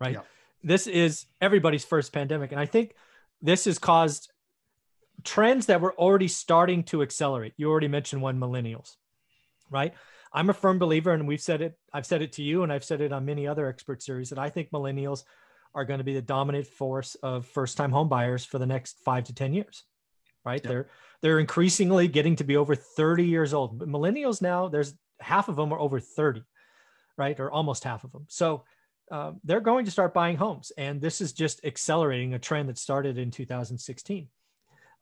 right? 0.00 0.14
Yeah. 0.14 0.22
This 0.64 0.88
is 0.88 1.26
everybody's 1.40 1.84
first 1.84 2.12
pandemic, 2.12 2.50
and 2.50 2.60
I 2.60 2.66
think 2.66 2.94
this 3.42 3.66
has 3.66 3.78
caused 3.78 4.32
trends 5.22 5.66
that 5.66 5.80
were 5.80 5.94
already 5.94 6.28
starting 6.28 6.82
to 6.84 7.02
accelerate. 7.02 7.52
You 7.56 7.70
already 7.70 7.88
mentioned 7.88 8.20
one, 8.20 8.40
millennials, 8.40 8.96
right? 9.70 9.94
I'm 10.32 10.50
a 10.50 10.54
firm 10.54 10.78
believer, 10.78 11.12
and 11.12 11.26
we've 11.26 11.40
said 11.40 11.62
it. 11.62 11.78
I've 11.92 12.06
said 12.06 12.22
it 12.22 12.32
to 12.34 12.42
you, 12.42 12.62
and 12.62 12.72
I've 12.72 12.84
said 12.84 13.00
it 13.00 13.12
on 13.12 13.24
many 13.24 13.46
other 13.46 13.66
expert 13.66 14.02
series 14.02 14.30
that 14.30 14.38
I 14.38 14.50
think 14.50 14.70
millennials 14.70 15.24
are 15.74 15.84
going 15.84 15.98
to 15.98 16.04
be 16.04 16.14
the 16.14 16.22
dominant 16.22 16.66
force 16.66 17.14
of 17.16 17.46
first-time 17.46 17.92
home 17.92 18.08
buyers 18.08 18.44
for 18.44 18.58
the 18.58 18.66
next 18.66 18.98
five 19.04 19.24
to 19.24 19.34
ten 19.34 19.54
years 19.54 19.84
right? 20.48 20.64
Yep. 20.64 20.70
They're 20.70 20.88
they're 21.20 21.38
increasingly 21.40 22.08
getting 22.08 22.36
to 22.36 22.44
be 22.44 22.56
over 22.56 22.74
30 22.74 23.24
years 23.24 23.52
old. 23.52 23.78
But 23.78 23.88
millennials 23.88 24.40
now, 24.40 24.68
there's 24.68 24.94
half 25.20 25.48
of 25.48 25.56
them 25.56 25.72
are 25.72 25.78
over 25.78 25.98
30, 25.98 26.42
right? 27.16 27.38
Or 27.40 27.50
almost 27.50 27.82
half 27.82 28.04
of 28.04 28.12
them. 28.12 28.26
So 28.28 28.62
um, 29.10 29.40
they're 29.42 29.60
going 29.60 29.84
to 29.86 29.90
start 29.90 30.14
buying 30.14 30.36
homes. 30.36 30.70
And 30.78 31.00
this 31.00 31.20
is 31.20 31.32
just 31.32 31.64
accelerating 31.64 32.34
a 32.34 32.38
trend 32.38 32.68
that 32.68 32.78
started 32.78 33.18
in 33.18 33.32
2016. 33.32 34.28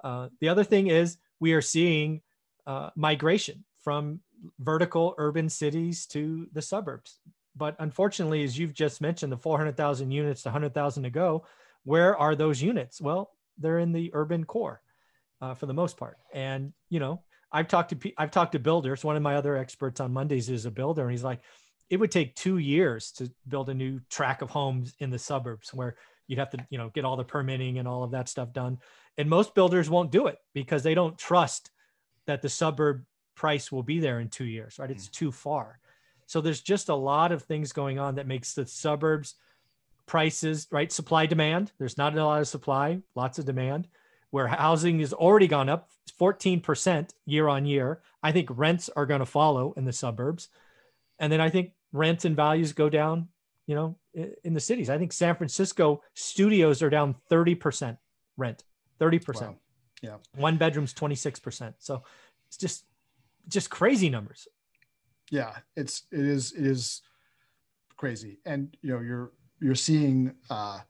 Uh, 0.03 0.29
the 0.41 0.49
other 0.49 0.65
thing 0.65 0.87
is 0.87 1.19
we 1.39 1.53
are 1.53 1.61
seeing 1.61 2.23
uh, 2.67 2.91
migration 2.97 3.65
from 3.85 4.21
vertical 4.59 5.15
urban 5.19 5.49
cities 5.49 6.07
to 6.07 6.47
the 6.53 6.63
suburbs. 6.63 7.19
But 7.57 7.77
unfortunately, 7.79 8.45
as 8.45 8.59
you've 8.59 8.75
just 8.75 9.01
mentioned, 9.01 9.33
the 9.33 9.39
400,000 9.39 10.11
units 10.11 10.43
to 10.43 10.49
100,000 10.49 11.03
to 11.03 11.11
go, 11.11 11.47
where 11.85 12.17
are 12.17 12.35
those 12.35 12.61
units? 12.61 13.01
Well, 13.01 13.31
they're 13.59 13.79
in 13.79 13.93
the 13.93 14.11
urban 14.13 14.45
core 14.45 14.83
uh, 15.41 15.55
for 15.55 15.67
the 15.67 15.75
most 15.75 15.97
part. 15.97 16.19
And 16.33 16.73
you 16.91 17.01
know, 17.01 17.23
I've 17.53 17.69
talked 17.69 17.99
to 17.99 18.13
I've 18.19 18.31
talked 18.31 18.53
to 18.53 18.59
builders. 18.59 19.05
One 19.05 19.17
of 19.17 19.23
my 19.23 19.37
other 19.37 19.57
experts 19.57 20.01
on 20.01 20.13
Mondays 20.13 20.51
is 20.51 20.67
a 20.67 20.71
builder, 20.71 21.03
and 21.03 21.11
he's 21.11 21.25
like, 21.25 21.41
it 21.89 21.99
would 21.99 22.11
take 22.11 22.35
two 22.35 22.59
years 22.59 23.13
to 23.13 23.31
build 23.49 23.71
a 23.71 23.75
new 23.75 24.01
track 24.11 24.43
of 24.43 24.51
homes 24.51 24.95
in 24.99 25.11
the 25.11 25.19
suburbs 25.19 25.73
where 25.73 25.97
you'd 26.27 26.39
have 26.39 26.51
to 26.51 26.59
you 26.71 26.79
know 26.79 26.91
get 26.91 27.05
all 27.05 27.17
the 27.17 27.25
permitting 27.25 27.79
and 27.79 27.89
all 27.89 28.03
of 28.03 28.11
that 28.13 28.29
stuff 28.29 28.53
done. 28.53 28.79
And 29.17 29.31
most 29.31 29.55
builders 29.55 29.89
won't 29.89 30.11
do 30.11 30.27
it 30.27 30.39
because 30.53 30.83
they 30.83 30.95
don't 30.95 31.17
trust 31.17 31.71
that 32.27 32.43
the 32.43 32.49
suburb 32.49 33.05
price 33.37 33.71
will 33.71 33.85
be 33.85 34.01
there 34.01 34.19
in 34.19 34.29
two 34.29 34.45
years. 34.45 34.79
Right? 34.79 34.91
It's 34.91 35.09
mm. 35.09 35.13
too 35.13 35.31
far. 35.33 35.79
So 36.27 36.41
there's 36.41 36.61
just 36.61 36.89
a 36.89 36.95
lot 36.95 37.31
of 37.31 37.43
things 37.43 37.73
going 37.73 38.01
on 38.01 38.17
that 38.17 38.27
makes 38.27 38.55
the 38.55 38.67
suburbs 38.67 39.37
prices 40.07 40.67
right 40.71 40.91
supply 40.91 41.27
demand. 41.27 41.73
There's 41.79 41.97
not 41.97 42.17
a 42.17 42.25
lot 42.25 42.41
of 42.41 42.49
supply, 42.49 43.01
lots 43.15 43.39
of 43.39 43.45
demand 43.45 43.89
where 44.31 44.49
housing 44.49 44.99
has 45.01 45.13
already 45.13 45.47
gone 45.47 45.69
up 45.69 45.89
14% 46.21 47.11
year 47.25 47.49
on 47.49 47.65
year. 47.65 48.03
I 48.23 48.33
think 48.33 48.49
rents 48.53 48.91
are 48.97 49.07
going 49.07 49.21
to 49.21 49.27
follow 49.27 49.73
in 49.77 49.85
the 49.85 49.93
suburbs. 49.93 50.49
And 51.19 51.33
then 51.33 51.41
I 51.41 51.49
think 51.49 51.73
rents 51.93 52.25
and 52.25 52.37
values 52.37 52.73
go 52.73 52.89
down, 52.89 53.29
you 53.67 53.75
know, 53.75 53.97
in 54.45 54.53
the 54.55 54.61
cities. 54.61 54.91
I 54.91 54.99
think 54.99 55.13
San 55.13 55.37
Francisco 55.37 56.03
studios 56.15 56.83
are 56.83 56.91
down 56.91 57.15
30% 57.31 57.97
rent, 58.37 58.65
30%. 59.01 59.41
Wow. 59.41 59.57
Yeah. 60.03 60.17
One 60.35 60.59
bedroom's 60.59 60.93
26%. 60.93 61.75
So 61.79 62.03
it's 62.49 62.57
just 62.57 62.85
just 63.49 63.71
crazy 63.71 64.11
numbers. 64.11 64.49
Yeah, 65.31 65.57
it's 65.77 66.05
it 66.13 66.21
is 66.21 66.53
it 66.53 66.67
is 66.67 67.03
crazy. 67.97 68.39
And 68.45 68.77
you 68.83 68.95
know, 68.95 69.01
you're 69.01 69.33
you're 69.61 69.75
seeing 69.75 70.35
uh 70.51 70.81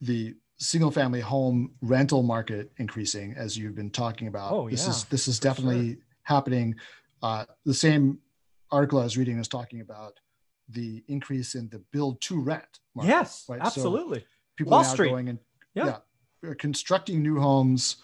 the 0.00 0.34
single 0.58 0.90
family 0.90 1.20
home 1.20 1.72
rental 1.80 2.22
market 2.22 2.72
increasing 2.78 3.34
as 3.36 3.56
you've 3.56 3.74
been 3.74 3.90
talking 3.90 4.28
about. 4.28 4.52
Oh, 4.52 4.68
this 4.68 4.84
yeah, 4.84 4.90
is 4.90 5.04
this 5.04 5.28
is 5.28 5.38
definitely 5.38 5.94
sure. 5.94 6.02
happening. 6.22 6.74
Uh, 7.22 7.44
the 7.64 7.74
same 7.74 8.18
article 8.70 9.00
I 9.00 9.04
was 9.04 9.16
reading 9.16 9.38
was 9.38 9.48
talking 9.48 9.80
about 9.80 10.18
the 10.68 11.02
increase 11.08 11.54
in 11.54 11.68
the 11.70 11.82
build 11.92 12.20
to 12.22 12.40
rent. 12.40 12.80
Market, 12.94 13.08
yes, 13.08 13.44
right? 13.48 13.60
absolutely. 13.60 14.20
So 14.20 14.26
people 14.56 14.70
Wall 14.72 14.80
are 14.80 14.84
now 14.84 14.92
Street. 14.92 15.10
going 15.10 15.28
and 15.28 15.38
yeah. 15.74 15.98
yeah, 16.42 16.54
constructing 16.58 17.22
new 17.22 17.40
homes 17.40 17.96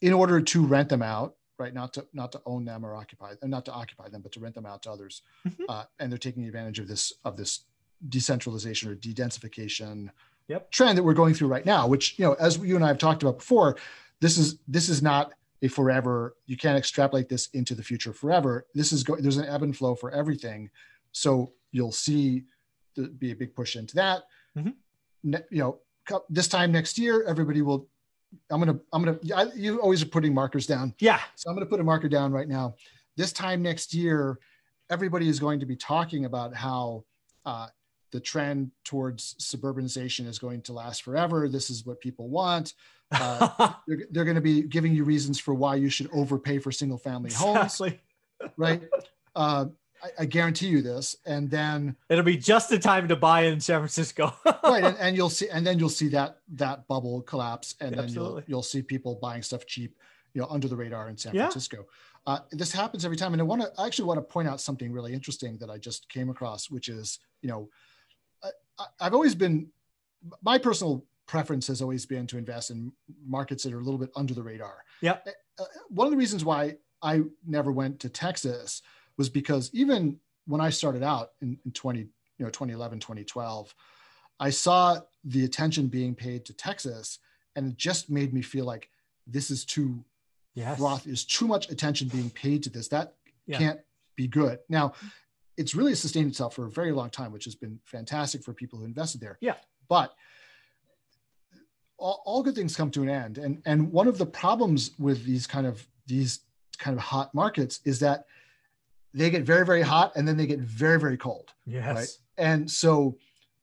in 0.00 0.12
order 0.12 0.40
to 0.40 0.64
rent 0.64 0.88
them 0.88 1.02
out, 1.02 1.34
right? 1.58 1.74
Not 1.74 1.92
to 1.94 2.06
not 2.12 2.32
to 2.32 2.42
own 2.46 2.64
them 2.64 2.84
or 2.84 2.94
occupy 2.94 3.34
them, 3.34 3.50
not 3.50 3.64
to 3.66 3.72
occupy 3.72 4.08
them, 4.08 4.22
but 4.22 4.32
to 4.32 4.40
rent 4.40 4.54
them 4.54 4.66
out 4.66 4.82
to 4.82 4.90
others. 4.90 5.22
Mm-hmm. 5.46 5.64
Uh, 5.68 5.84
and 5.98 6.10
they're 6.10 6.18
taking 6.18 6.44
advantage 6.44 6.78
of 6.78 6.88
this 6.88 7.12
of 7.24 7.36
this 7.36 7.64
decentralization 8.08 8.88
or 8.90 8.94
de-densification 8.94 10.08
yep. 10.46 10.70
trend 10.70 10.96
that 10.96 11.02
we're 11.02 11.14
going 11.14 11.34
through 11.34 11.48
right 11.48 11.66
now, 11.66 11.86
which, 11.86 12.18
you 12.18 12.24
know, 12.24 12.34
as 12.34 12.58
you 12.58 12.76
and 12.76 12.84
I 12.84 12.88
have 12.88 12.98
talked 12.98 13.22
about 13.22 13.38
before, 13.38 13.76
this 14.20 14.38
is, 14.38 14.58
this 14.68 14.88
is 14.88 15.02
not 15.02 15.32
a 15.62 15.68
forever, 15.68 16.36
you 16.46 16.56
can't 16.56 16.78
extrapolate 16.78 17.28
this 17.28 17.48
into 17.54 17.74
the 17.74 17.82
future 17.82 18.12
forever. 18.12 18.66
This 18.74 18.92
is 18.92 19.02
going, 19.02 19.22
there's 19.22 19.36
an 19.36 19.46
ebb 19.46 19.64
and 19.64 19.76
flow 19.76 19.96
for 19.96 20.12
everything. 20.12 20.70
So 21.10 21.52
you'll 21.72 21.90
see 21.90 22.44
the, 22.94 23.08
be 23.08 23.32
a 23.32 23.36
big 23.36 23.54
push 23.54 23.74
into 23.74 23.96
that. 23.96 24.22
Mm-hmm. 24.56 24.70
Ne, 25.24 25.38
you 25.50 25.58
know, 25.58 25.80
this 26.30 26.46
time 26.46 26.70
next 26.70 26.98
year, 26.98 27.24
everybody 27.26 27.62
will, 27.62 27.88
I'm 28.50 28.60
to, 28.62 28.80
I'm 28.92 29.04
going 29.04 29.18
to, 29.18 29.52
you 29.54 29.80
always 29.80 30.02
are 30.02 30.06
putting 30.06 30.34
markers 30.34 30.66
down. 30.66 30.94
Yeah. 30.98 31.20
So 31.34 31.50
I'm 31.50 31.56
to 31.58 31.66
put 31.66 31.80
a 31.80 31.84
marker 31.84 32.08
down 32.08 32.32
right 32.32 32.48
now. 32.48 32.74
This 33.16 33.32
time 33.32 33.62
next 33.62 33.94
year, 33.94 34.38
everybody 34.90 35.28
is 35.28 35.38
going 35.38 35.60
to 35.60 35.66
be 35.66 35.76
talking 35.76 36.24
about 36.24 36.54
how 36.54 37.04
uh, 37.44 37.68
the 38.10 38.20
trend 38.20 38.70
towards 38.84 39.34
suburbanization 39.34 40.26
is 40.26 40.38
going 40.38 40.62
to 40.62 40.72
last 40.72 41.02
forever. 41.02 41.48
This 41.48 41.70
is 41.70 41.84
what 41.84 42.00
people 42.00 42.28
want. 42.28 42.74
Uh, 43.10 43.72
they're, 43.86 43.98
they're 44.10 44.24
going 44.24 44.34
to 44.34 44.40
be 44.40 44.62
giving 44.62 44.94
you 44.94 45.04
reasons 45.04 45.38
for 45.38 45.54
why 45.54 45.74
you 45.76 45.90
should 45.90 46.08
overpay 46.12 46.58
for 46.58 46.72
single 46.72 46.98
family 46.98 47.32
homes. 47.32 47.58
Exactly. 47.58 48.00
right. 48.56 48.82
Uh, 49.34 49.66
I, 50.02 50.22
I, 50.22 50.24
guarantee 50.26 50.68
you 50.68 50.82
this. 50.82 51.16
And 51.26 51.50
then 51.50 51.96
it'll 52.08 52.24
be 52.24 52.36
just 52.36 52.68
the 52.70 52.78
time 52.78 53.08
to 53.08 53.16
buy 53.16 53.42
in 53.42 53.60
San 53.60 53.80
Francisco. 53.80 54.32
right. 54.64 54.84
And, 54.84 54.96
and, 54.98 55.16
you'll 55.16 55.30
see, 55.30 55.48
and 55.48 55.66
then 55.66 55.78
you'll 55.78 55.88
see 55.88 56.08
that, 56.08 56.38
that 56.54 56.86
bubble 56.88 57.22
collapse. 57.22 57.74
And 57.80 57.94
then 57.96 58.08
you'll, 58.08 58.42
you'll 58.46 58.62
see 58.62 58.82
people 58.82 59.18
buying 59.20 59.42
stuff 59.42 59.66
cheap, 59.66 59.96
you 60.34 60.40
know, 60.40 60.48
under 60.50 60.68
the 60.68 60.76
radar 60.76 61.08
in 61.08 61.16
San 61.16 61.34
yeah. 61.34 61.42
Francisco. 61.42 61.86
Uh, 62.26 62.40
this 62.52 62.72
happens 62.72 63.04
every 63.04 63.16
time. 63.16 63.32
And 63.32 63.42
I 63.42 63.44
want 63.44 63.62
to, 63.62 63.72
I 63.78 63.86
actually 63.86 64.06
want 64.06 64.18
to 64.18 64.22
point 64.22 64.48
out 64.48 64.60
something 64.60 64.92
really 64.92 65.12
interesting 65.12 65.58
that 65.58 65.70
I 65.70 65.78
just 65.78 66.08
came 66.08 66.30
across, 66.30 66.70
which 66.70 66.88
is, 66.88 67.18
you 67.42 67.48
know, 67.48 67.68
I've 69.00 69.14
always 69.14 69.34
been 69.34 69.68
my 70.42 70.58
personal 70.58 71.04
preference 71.26 71.66
has 71.66 71.82
always 71.82 72.06
been 72.06 72.26
to 72.26 72.38
invest 72.38 72.70
in 72.70 72.92
markets 73.26 73.62
that 73.64 73.72
are 73.72 73.80
a 73.80 73.82
little 73.82 73.98
bit 73.98 74.10
under 74.16 74.34
the 74.34 74.42
radar. 74.42 74.84
Yeah. 75.00 75.18
Uh, 75.58 75.64
one 75.88 76.06
of 76.06 76.10
the 76.10 76.16
reasons 76.16 76.44
why 76.44 76.76
I 77.02 77.22
never 77.46 77.70
went 77.70 78.00
to 78.00 78.08
Texas 78.08 78.82
was 79.18 79.28
because 79.28 79.70
even 79.74 80.18
when 80.46 80.60
I 80.60 80.70
started 80.70 81.02
out 81.02 81.32
in, 81.42 81.58
in 81.66 81.72
20, 81.72 82.00
you 82.00 82.08
know, 82.38 82.46
2011, 82.46 83.00
2012, 83.00 83.74
I 84.40 84.50
saw 84.50 85.00
the 85.24 85.44
attention 85.44 85.88
being 85.88 86.14
paid 86.14 86.44
to 86.46 86.54
Texas 86.54 87.18
and 87.56 87.72
it 87.72 87.76
just 87.76 88.08
made 88.08 88.32
me 88.32 88.40
feel 88.40 88.64
like 88.64 88.88
this 89.26 89.50
is 89.50 89.64
too 89.64 90.02
yes. 90.54 90.78
Roth 90.78 91.06
is 91.06 91.24
too 91.24 91.46
much 91.46 91.70
attention 91.70 92.08
being 92.08 92.30
paid 92.30 92.62
to 92.62 92.70
this. 92.70 92.88
That 92.88 93.14
yeah. 93.46 93.58
can't 93.58 93.80
be 94.16 94.28
good. 94.28 94.60
Now, 94.68 94.92
it's 95.56 95.74
really 95.74 95.94
sustained 95.94 96.30
itself 96.30 96.54
for 96.54 96.66
a 96.66 96.70
very 96.70 96.92
long 96.92 97.10
time, 97.10 97.32
which 97.32 97.44
has 97.44 97.56
been 97.56 97.80
fantastic 97.84 98.44
for 98.44 98.52
people 98.52 98.78
who 98.78 98.84
invested 98.84 99.20
there. 99.20 99.38
Yeah. 99.40 99.54
But 99.88 100.14
all, 101.98 102.22
all 102.24 102.42
good 102.42 102.54
things 102.54 102.76
come 102.76 102.90
to 102.92 103.02
an 103.02 103.08
end. 103.08 103.38
And 103.38 103.60
and 103.66 103.90
one 103.90 104.06
of 104.06 104.18
the 104.18 104.26
problems 104.26 104.92
with 104.98 105.24
these 105.24 105.46
kind 105.46 105.66
of 105.66 105.86
these 106.06 106.40
kind 106.78 106.96
of 106.96 107.02
hot 107.02 107.34
markets 107.34 107.80
is 107.84 107.98
that 108.00 108.26
they 109.14 109.30
get 109.30 109.42
very 109.42 109.64
very 109.64 109.82
hot 109.82 110.12
and 110.16 110.26
then 110.26 110.36
they 110.36 110.46
get 110.46 110.60
very 110.60 110.98
very 110.98 111.16
cold. 111.16 111.52
Yes. 111.66 111.96
Right? 111.96 112.08
And 112.46 112.70
so 112.70 113.16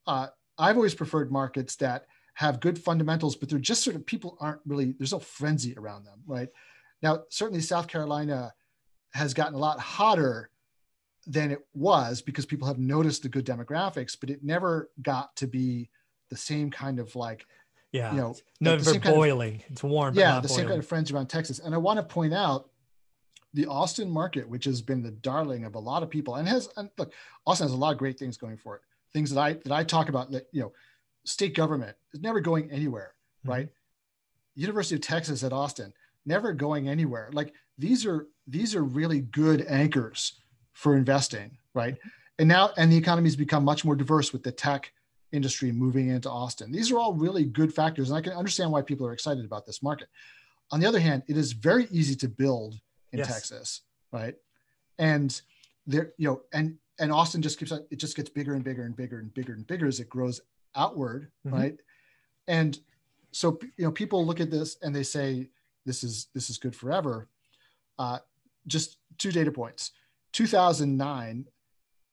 uh, 0.08 0.28
I've 0.58 0.76
always 0.76 0.96
preferred 0.96 1.32
markets 1.32 1.76
that 1.78 2.06
have 2.36 2.60
good 2.60 2.78
fundamentals, 2.78 3.36
but 3.36 3.50
they're 3.50 3.60
just 3.60 3.84
sort 3.84 3.96
of 3.96 4.06
people 4.06 4.38
aren't 4.40 4.62
really 4.66 4.94
there's 4.98 5.14
no 5.14 5.20
frenzy 5.20 5.76
around 5.78 6.06
them, 6.06 6.22
right? 6.28 6.50
Now 7.02 7.24
certainly 7.30 7.62
South 7.62 7.88
Carolina 7.88 8.54
has 9.14 9.34
gotten 9.34 9.54
a 9.54 9.60
lot 9.60 9.80
hotter 9.80 10.50
than 11.28 11.52
it 11.52 11.66
was 11.74 12.22
because 12.22 12.46
people 12.46 12.68
have 12.68 12.78
noticed 12.78 13.24
the 13.24 13.30
good 13.30 13.46
demographics, 13.46 14.18
but 14.20 14.30
it 14.30 14.44
never 14.44 14.92
got 15.02 15.36
to 15.38 15.48
be 15.48 15.90
the 16.30 16.38
same 16.38 16.70
kind 16.70 17.00
of 17.00 17.16
like 17.16 17.46
yeah, 17.92 18.12
you 18.12 18.18
know, 18.18 18.36
never 18.60 19.00
boiling. 19.00 19.52
Kind 19.52 19.64
of, 19.64 19.72
it's 19.72 19.84
warm. 19.84 20.16
Yeah, 20.16 20.40
the 20.42 20.48
boiling. 20.48 20.58
same 20.58 20.68
kind 20.68 20.80
of 20.80 20.86
friends 20.88 21.12
around 21.12 21.28
Texas. 21.28 21.60
And 21.60 21.74
I 21.74 21.78
want 21.78 21.98
to 21.98 22.04
point 22.04 22.34
out 22.34 22.70
the 23.56 23.66
Austin 23.68 24.12
market, 24.12 24.48
which 24.48 24.66
has 24.66 24.82
been 24.82 25.02
the 25.02 25.12
darling 25.12 25.64
of 25.64 25.76
a 25.76 25.80
lot 25.80 26.04
of 26.04 26.10
people, 26.10 26.36
and 26.36 26.48
has 26.48 26.70
and 26.76 26.90
look, 26.98 27.14
Austin 27.48 27.66
has 27.66 27.74
a 27.74 27.78
lot 27.78 27.94
of 27.94 27.98
great 27.98 28.20
things 28.20 28.38
going 28.38 28.58
for 28.58 28.76
it. 28.76 28.82
Things 29.14 29.34
that 29.34 29.40
I 29.40 29.54
that 29.54 29.72
I 29.72 29.84
talk 29.84 30.10
about 30.10 30.30
that 30.32 30.48
you 30.52 30.62
know, 30.62 30.74
state 31.24 31.56
government 31.56 31.96
is 32.14 32.22
never 32.22 32.42
going 32.42 32.70
anywhere, 32.70 33.14
mm-hmm. 33.40 33.50
right? 33.50 33.70
University 34.56 34.96
of 34.96 35.02
Texas 35.02 35.44
at 35.44 35.54
Austin, 35.54 35.94
never 36.26 36.52
going 36.54 36.90
anywhere. 36.90 37.30
Like 37.32 37.54
these 37.78 38.06
are 38.06 38.28
these 38.46 38.76
are 38.76 38.84
really 38.84 39.22
good 39.22 39.66
anchors 39.68 40.34
for 40.74 40.98
investing, 40.98 41.58
right? 41.74 41.94
Mm-hmm. 41.94 42.10
And 42.40 42.50
now 42.50 42.72
and 42.76 42.92
the 42.92 42.98
economy 42.98 43.28
has 43.28 43.38
become 43.38 43.64
much 43.64 43.86
more 43.86 43.96
diverse 43.96 44.34
with 44.34 44.44
the 44.44 44.52
tech 44.52 44.92
industry 45.32 45.72
moving 45.72 46.10
into 46.10 46.30
Austin. 46.30 46.74
These 46.74 46.92
are 46.92 47.00
all 47.00 47.14
really 47.14 47.46
good 47.46 47.74
factors, 47.74 48.10
and 48.10 48.18
I 48.18 48.22
can 48.22 48.34
understand 48.34 48.70
why 48.70 48.82
people 48.82 49.08
are 49.08 49.14
excited 49.14 49.46
about 49.46 49.66
this 49.66 49.82
market. 49.82 50.10
On 50.72 50.82
the 50.82 50.88
other 50.88 51.00
hand, 51.00 51.24
it 51.28 51.38
is 51.38 51.54
very 51.54 51.88
easy 51.90 52.16
to 52.16 52.28
build 52.28 52.82
in 53.16 53.20
yes. 53.20 53.34
Texas, 53.34 53.82
right? 54.12 54.36
And 55.00 55.42
there, 55.88 56.12
you 56.18 56.28
know, 56.28 56.42
and 56.54 56.78
and 57.00 57.12
Austin 57.12 57.42
just 57.42 57.58
keeps 57.58 57.72
on, 57.72 57.86
it 57.90 57.98
just 57.98 58.16
gets 58.16 58.30
bigger 58.30 58.54
and 58.54 58.64
bigger 58.64 58.84
and 58.84 58.96
bigger 58.96 59.20
and 59.20 59.34
bigger 59.34 59.54
and 59.54 59.66
bigger 59.66 59.88
as 59.88 60.00
it 60.00 60.10
grows 60.10 60.42
outward, 60.76 61.32
mm-hmm. 61.46 61.56
right? 61.56 61.78
And 62.48 62.78
so 63.32 63.58
you 63.78 63.86
know, 63.86 63.92
people 63.92 64.26
look 64.26 64.42
at 64.42 64.52
this 64.52 64.78
and 64.82 64.94
they 64.94 65.04
say 65.04 65.50
this 65.86 66.04
is 66.04 66.28
this 66.34 66.50
is 66.50 66.58
good 66.58 66.76
forever. 66.76 67.30
Uh, 67.98 68.20
just 68.68 68.98
two 69.18 69.32
data 69.32 69.52
points. 69.52 69.92
2009, 70.34 71.46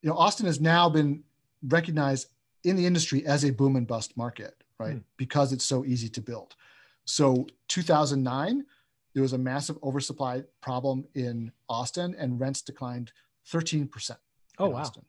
you 0.01 0.09
know, 0.09 0.15
Austin 0.15 0.45
has 0.45 0.61
now 0.61 0.87
been 0.87 1.21
recognized 1.67 2.27
in 2.63 2.77
the 2.77 2.85
industry 2.85 3.25
as 3.25 3.43
a 3.43 3.51
boom 3.51 3.75
and 3.75 3.85
bust 3.85 4.15
market, 4.15 4.55
right? 4.79 4.95
Mm. 4.95 5.03
Because 5.17 5.51
it's 5.51 5.65
so 5.65 5.83
easy 5.83 6.07
to 6.07 6.21
build. 6.21 6.55
So 7.03 7.47
2009, 7.67 8.65
there 9.13 9.21
was 9.21 9.33
a 9.33 9.37
massive 9.37 9.77
oversupply 9.83 10.43
problem 10.61 11.05
in 11.15 11.51
Austin, 11.69 12.15
and 12.17 12.39
rents 12.39 12.61
declined 12.61 13.11
13%. 13.51 14.17
Oh 14.59 14.69
wow! 14.69 14.79
Austin. 14.79 15.05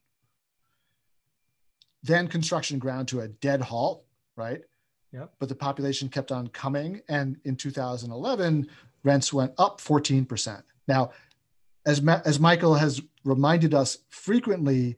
Then 2.02 2.28
construction 2.28 2.78
ground 2.78 3.08
to 3.08 3.20
a 3.20 3.28
dead 3.28 3.62
halt, 3.62 4.04
right? 4.36 4.60
Yep. 5.12 5.32
But 5.38 5.48
the 5.48 5.54
population 5.54 6.08
kept 6.08 6.32
on 6.32 6.48
coming, 6.48 7.00
and 7.08 7.36
in 7.44 7.56
2011, 7.56 8.68
rents 9.04 9.32
went 9.32 9.52
up 9.58 9.80
14%. 9.80 10.62
Now, 10.88 11.12
as 11.86 12.02
Ma- 12.02 12.20
as 12.24 12.40
Michael 12.40 12.74
has 12.74 13.00
reminded 13.24 13.74
us 13.74 13.98
frequently, 14.10 14.96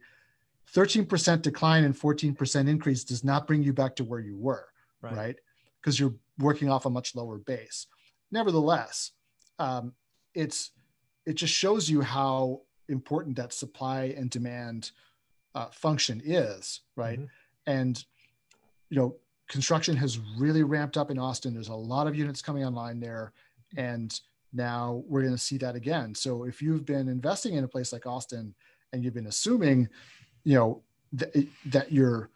13% 0.74 1.42
decline 1.42 1.84
and 1.84 1.94
14% 1.94 2.68
increase 2.68 3.04
does 3.04 3.24
not 3.24 3.46
bring 3.46 3.62
you 3.62 3.72
back 3.72 3.96
to 3.96 4.04
where 4.04 4.20
you 4.20 4.36
were, 4.36 4.66
right? 5.00 5.36
Because 5.80 6.00
right? 6.00 6.10
you're 6.10 6.14
working 6.38 6.68
off 6.68 6.86
a 6.86 6.90
much 6.90 7.14
lower 7.14 7.38
base. 7.38 7.86
Nevertheless, 8.30 9.12
um, 9.58 9.92
it's 10.34 10.72
it 11.24 11.34
just 11.34 11.52
shows 11.52 11.88
you 11.90 12.02
how 12.02 12.62
important 12.88 13.36
that 13.36 13.52
supply 13.52 14.14
and 14.16 14.30
demand 14.30 14.92
uh, 15.54 15.66
function 15.66 16.22
is, 16.24 16.80
right? 16.96 17.18
Mm-hmm. 17.18 17.70
And 17.70 18.04
you 18.90 18.96
know, 18.96 19.16
construction 19.48 19.96
has 19.96 20.18
really 20.38 20.62
ramped 20.62 20.96
up 20.96 21.10
in 21.10 21.18
Austin. 21.18 21.54
There's 21.54 21.68
a 21.68 21.74
lot 21.74 22.06
of 22.06 22.14
units 22.14 22.42
coming 22.42 22.64
online 22.64 23.00
there, 23.00 23.32
and 23.76 24.18
now 24.52 25.02
we're 25.08 25.22
going 25.22 25.34
to 25.34 25.38
see 25.38 25.58
that 25.58 25.74
again. 25.74 26.14
So 26.14 26.44
if 26.44 26.62
you've 26.62 26.86
been 26.86 27.08
investing 27.08 27.54
in 27.54 27.64
a 27.64 27.68
place 27.68 27.92
like 27.92 28.06
Austin 28.06 28.54
and 28.92 29.04
you've 29.04 29.14
been 29.14 29.26
assuming 29.26 29.88
you 30.44 30.54
know 30.54 30.82
th- 31.18 31.48
that 31.66 31.92
you're 31.92 32.30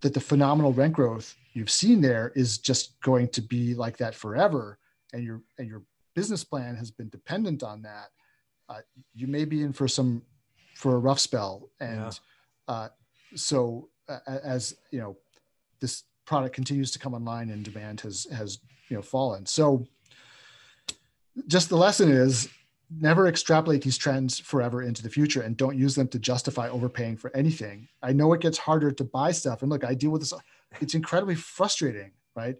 that 0.00 0.14
the 0.14 0.20
phenomenal 0.20 0.72
rent 0.72 0.94
growth 0.94 1.36
you've 1.52 1.70
seen 1.70 2.00
there 2.00 2.32
is 2.34 2.58
just 2.58 3.00
going 3.00 3.28
to 3.28 3.42
be 3.42 3.74
like 3.74 3.96
that 3.96 4.14
forever 4.14 4.78
and 5.12 5.24
your 5.24 5.42
and 5.58 5.68
your 5.68 5.82
business 6.14 6.44
plan 6.44 6.74
has 6.76 6.90
been 6.90 7.08
dependent 7.08 7.62
on 7.62 7.82
that 7.82 8.08
uh, 8.68 8.80
you 9.14 9.26
may 9.26 9.44
be 9.44 9.62
in 9.62 9.72
for 9.72 9.88
some 9.88 10.22
for 10.74 10.94
a 10.94 10.98
rough 10.98 11.18
spell 11.18 11.70
and 11.80 12.00
yeah. 12.00 12.74
uh, 12.74 12.88
so 13.34 13.88
uh, 14.08 14.18
as 14.44 14.76
you 14.90 15.00
know 15.00 15.16
this 15.80 16.04
product 16.24 16.54
continues 16.54 16.90
to 16.90 16.98
come 16.98 17.14
online 17.14 17.50
and 17.50 17.64
demand 17.64 18.00
has 18.00 18.26
has 18.32 18.58
you 18.88 18.96
know 18.96 19.02
fallen 19.02 19.46
so 19.46 19.86
just 21.46 21.68
the 21.68 21.76
lesson 21.76 22.10
is 22.10 22.48
never 22.90 23.28
extrapolate 23.28 23.82
these 23.82 23.98
trends 23.98 24.38
forever 24.38 24.82
into 24.82 25.02
the 25.02 25.10
future 25.10 25.42
and 25.42 25.56
don't 25.56 25.76
use 25.76 25.94
them 25.94 26.08
to 26.08 26.18
justify 26.18 26.68
overpaying 26.68 27.16
for 27.16 27.34
anything. 27.36 27.86
I 28.02 28.12
know 28.12 28.32
it 28.32 28.40
gets 28.40 28.58
harder 28.58 28.90
to 28.90 29.04
buy 29.04 29.32
stuff. 29.32 29.62
And 29.62 29.70
look, 29.70 29.84
I 29.84 29.94
deal 29.94 30.10
with 30.10 30.22
this. 30.22 30.32
It's 30.80 30.94
incredibly 30.94 31.34
frustrating, 31.34 32.12
right? 32.34 32.56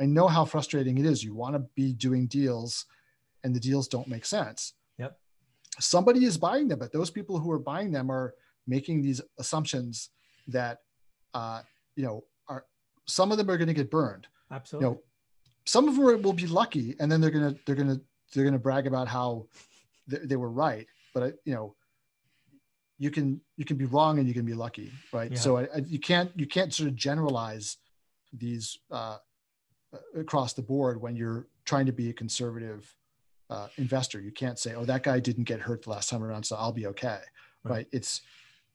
I 0.00 0.06
know 0.06 0.28
how 0.28 0.44
frustrating 0.44 0.98
it 0.98 1.06
is. 1.06 1.24
You 1.24 1.34
want 1.34 1.54
to 1.54 1.60
be 1.74 1.92
doing 1.92 2.26
deals 2.26 2.86
and 3.44 3.54
the 3.54 3.60
deals 3.60 3.88
don't 3.88 4.08
make 4.08 4.26
sense. 4.26 4.74
Yep. 4.98 5.18
Somebody 5.78 6.24
is 6.24 6.36
buying 6.36 6.68
them, 6.68 6.78
but 6.78 6.92
those 6.92 7.10
people 7.10 7.38
who 7.38 7.50
are 7.50 7.58
buying 7.58 7.92
them 7.92 8.10
are 8.10 8.34
making 8.66 9.02
these 9.02 9.20
assumptions 9.38 10.10
that, 10.48 10.78
uh, 11.34 11.62
you 11.94 12.04
know, 12.04 12.24
are 12.48 12.64
some 13.06 13.32
of 13.32 13.38
them 13.38 13.50
are 13.50 13.56
going 13.56 13.68
to 13.68 13.74
get 13.74 13.90
burned. 13.90 14.26
Absolutely. 14.50 14.88
You 14.88 14.94
know, 14.94 15.00
some 15.64 15.88
of 15.88 15.96
them 15.96 16.22
will 16.22 16.32
be 16.32 16.46
lucky 16.46 16.94
and 17.00 17.10
then 17.10 17.20
they're 17.20 17.30
going 17.30 17.54
to, 17.54 17.60
they're 17.66 17.74
going 17.74 17.88
to 17.88 18.00
they're 18.34 18.44
going 18.44 18.54
to 18.54 18.58
brag 18.58 18.86
about 18.86 19.08
how 19.08 19.46
th- 20.10 20.22
they 20.24 20.36
were 20.36 20.50
right, 20.50 20.86
but 21.14 21.22
I, 21.22 21.32
you 21.44 21.54
know, 21.54 21.74
you 22.98 23.10
can 23.10 23.40
you 23.56 23.64
can 23.64 23.76
be 23.76 23.84
wrong 23.84 24.18
and 24.18 24.26
you 24.26 24.34
can 24.34 24.44
be 24.44 24.54
lucky, 24.54 24.90
right? 25.12 25.30
Yeah. 25.30 25.38
So 25.38 25.58
I, 25.58 25.62
I, 25.64 25.78
you 25.86 25.98
can't 25.98 26.30
you 26.34 26.46
can't 26.46 26.72
sort 26.72 26.88
of 26.88 26.96
generalize 26.96 27.76
these 28.32 28.78
uh, 28.90 29.18
across 30.16 30.52
the 30.52 30.62
board 30.62 31.00
when 31.00 31.16
you're 31.16 31.46
trying 31.64 31.86
to 31.86 31.92
be 31.92 32.10
a 32.10 32.12
conservative 32.12 32.94
uh, 33.50 33.68
investor. 33.76 34.20
You 34.20 34.32
can't 34.32 34.58
say, 34.58 34.74
"Oh, 34.74 34.84
that 34.84 35.02
guy 35.02 35.20
didn't 35.20 35.44
get 35.44 35.60
hurt 35.60 35.82
the 35.82 35.90
last 35.90 36.10
time 36.10 36.22
around, 36.22 36.44
so 36.44 36.56
I'll 36.56 36.72
be 36.72 36.86
okay." 36.88 37.20
Right? 37.64 37.70
right? 37.70 37.86
It's 37.92 38.22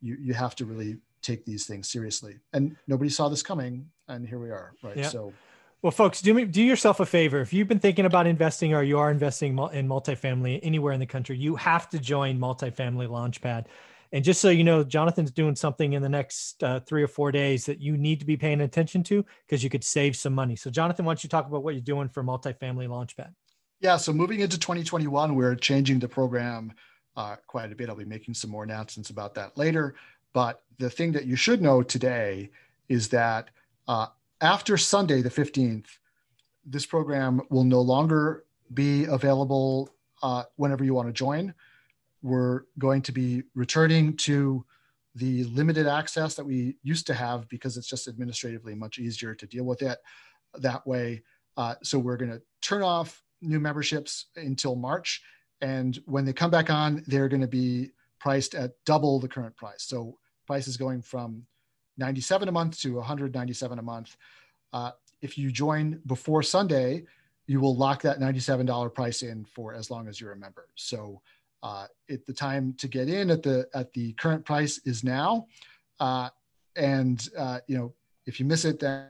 you 0.02 0.18
you 0.20 0.34
have 0.34 0.56
to 0.56 0.66
really 0.66 0.98
take 1.22 1.46
these 1.46 1.66
things 1.66 1.90
seriously, 1.90 2.40
and 2.54 2.76
nobody 2.88 3.10
saw 3.10 3.30
this 3.30 3.44
coming, 3.44 3.90
and 4.08 4.28
here 4.28 4.40
we 4.40 4.50
are, 4.50 4.74
right? 4.84 4.98
Yeah. 4.98 5.10
So 5.10 5.34
well, 5.82 5.92
folks, 5.92 6.22
do 6.22 6.34
me 6.34 6.46
do 6.46 6.62
yourself 6.62 7.00
a 7.00 7.06
favor. 7.08 7.42
If 7.42 7.54
you've 7.54 7.68
been 7.68 7.80
thinking 7.80 8.06
about 8.06 8.28
investing 8.28 8.74
or 8.74 8.84
you 8.84 9.00
are 9.00 9.10
investing 9.10 9.58
in 9.74 9.88
multifamily 9.88 10.60
anywhere 10.62 10.94
in 10.94 11.00
the 11.00 11.08
country, 11.08 11.38
you 11.38 11.56
have 11.56 11.90
to 11.90 12.00
join 12.00 12.38
Multifamily 12.38 13.08
Launchpad. 13.08 13.66
And 14.14 14.24
just 14.24 14.42
so 14.42 14.50
you 14.50 14.64
know, 14.64 14.84
Jonathan's 14.84 15.32
doing 15.32 15.56
something 15.56 15.94
in 15.94 16.02
the 16.02 16.10
next 16.10 16.62
uh, 16.64 16.82
three 16.82 17.02
or 17.02 17.08
four 17.08 17.32
days 17.32 17.66
that 17.66 17.80
you 17.80 17.96
need 17.96 18.20
to 18.20 18.26
be 18.26 18.36
paying 18.36 18.62
attention 18.62 19.04
to 19.04 19.26
because 19.48 19.64
you 19.64 19.70
could 19.70 19.84
save 19.84 20.16
some 20.18 20.34
money. 20.34 20.56
So, 20.56 20.70
Jonathan, 20.70 21.06
why 21.06 21.12
don't 21.12 21.24
you 21.24 21.30
talk 21.30 21.48
about 21.48 21.64
what 21.64 21.76
you're 21.76 21.82
doing 21.82 22.10
for 22.10 22.24
Multifamily 22.24 22.88
Launchpad? 22.88 23.34
Yeah, 23.80 23.98
so 23.98 24.12
moving 24.12 24.42
into 24.42 24.60
2021, 24.60 25.34
we're 25.34 25.56
changing 25.56 26.00
the 26.00 26.10
program 26.10 26.74
uh, 27.16 27.38
quite 27.48 27.72
a 27.72 27.76
bit. 27.76 27.90
I'll 27.90 27.96
be 27.96 28.06
making 28.06 28.34
some 28.34 28.50
more 28.50 28.64
announcements 28.64 29.10
about 29.10 29.34
that 29.36 29.58
later. 29.58 29.96
But 30.34 30.62
the 30.78 30.90
thing 30.90 31.14
that 31.14 31.26
you 31.26 31.36
should 31.36 31.62
know 31.62 31.82
today 31.82 32.52
is 32.90 33.10
that 33.10 33.50
uh, 33.88 34.08
after 34.42 34.78
Sunday, 34.78 35.22
the 35.22 35.30
15th, 35.30 35.86
this 36.66 36.86
program 36.86 37.42
will 37.50 37.64
no 37.64 37.82
longer 37.82 38.46
be 38.74 39.06
available 39.06 39.90
uh, 40.22 40.44
whenever 40.58 40.84
you 40.84 40.94
want 40.94 41.08
to 41.08 41.14
join. 41.14 41.54
We're 42.22 42.64
going 42.78 43.02
to 43.04 43.12
be 43.12 43.44
returning 43.56 44.16
to 44.18 44.66
the 45.16 45.44
limited 45.46 45.88
access 45.88 46.36
that 46.36 46.46
we 46.46 46.78
used 46.84 47.08
to 47.08 47.14
have 47.14 47.48
because 47.50 47.78
it's 47.78 47.88
just 47.88 48.08
administratively 48.08 48.76
much 48.76 48.98
easier 49.00 49.36
to 49.36 49.46
deal 49.46 49.66
with 49.66 49.82
it 49.82 49.98
that 50.56 50.86
way. 50.88 51.24
Uh, 51.58 51.76
so 51.84 52.00
we're 52.00 52.18
going 52.18 52.32
to 52.32 52.42
turn 52.62 52.82
off 52.82 53.22
new 53.42 53.60
memberships 53.60 54.28
until 54.36 54.76
March. 54.76 55.22
And 55.60 56.02
when 56.06 56.26
they 56.26 56.34
come 56.34 56.52
back 56.52 56.70
on, 56.70 57.04
they're 57.08 57.28
going 57.28 57.42
to 57.42 57.48
be 57.48 57.92
priced 58.20 58.56
at 58.56 58.72
double 58.86 59.20
the 59.20 59.28
current 59.28 59.56
price. 59.58 59.84
So 59.84 60.18
price 60.48 60.68
is 60.68 60.78
going 60.78 61.02
from 61.02 61.46
97 61.98 62.48
a 62.48 62.52
month 62.52 62.80
to 62.82 62.96
197 62.96 63.80
a 63.80 63.82
month. 63.82 64.16
Uh, 64.72 64.92
if 65.22 65.38
you 65.38 65.52
join 65.52 66.02
before 66.06 66.42
Sunday, 66.42 67.04
you 67.48 67.60
will 67.60 67.76
lock 67.76 68.02
that 68.04 68.20
$97 68.20 68.94
price 68.94 69.24
in 69.24 69.46
for 69.46 69.74
as 69.74 69.92
long 69.92 70.08
as 70.08 70.22
you're 70.22 70.32
a 70.32 70.38
member. 70.38 70.70
So 70.76 71.22
uh, 71.64 71.88
it, 72.08 72.26
the 72.26 72.34
time 72.34 72.74
to 72.78 72.88
get 72.88 73.08
in 73.08 73.30
at 73.30 73.44
the 73.44 73.68
at 73.74 73.94
the 73.94 74.14
current 74.14 74.46
price 74.46 74.80
is 74.86 75.04
now. 75.04 75.48
Uh, 76.00 76.30
and 76.76 77.30
uh, 77.38 77.60
you 77.68 77.78
know, 77.78 77.94
if 78.26 78.40
you 78.40 78.46
miss 78.46 78.66
it, 78.66 78.80
then 78.80 79.08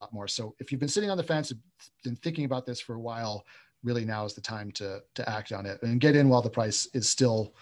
a 0.00 0.04
lot 0.04 0.12
more. 0.12 0.28
So 0.28 0.54
if 0.58 0.70
you've 0.70 0.80
been 0.80 0.88
sitting 0.88 1.10
on 1.10 1.16
the 1.16 1.24
fence, 1.24 1.52
been 2.04 2.16
thinking 2.16 2.44
about 2.44 2.66
this 2.66 2.80
for 2.80 2.94
a 2.94 3.00
while, 3.00 3.44
really 3.82 4.04
now 4.04 4.24
is 4.24 4.34
the 4.34 4.40
time 4.40 4.70
to 4.72 5.00
to 5.14 5.28
act 5.28 5.52
on 5.52 5.66
it 5.66 5.82
and 5.82 6.00
get 6.00 6.16
in 6.16 6.28
while 6.28 6.42
the 6.42 6.50
price 6.50 6.86
is 6.94 7.08
still 7.08 7.54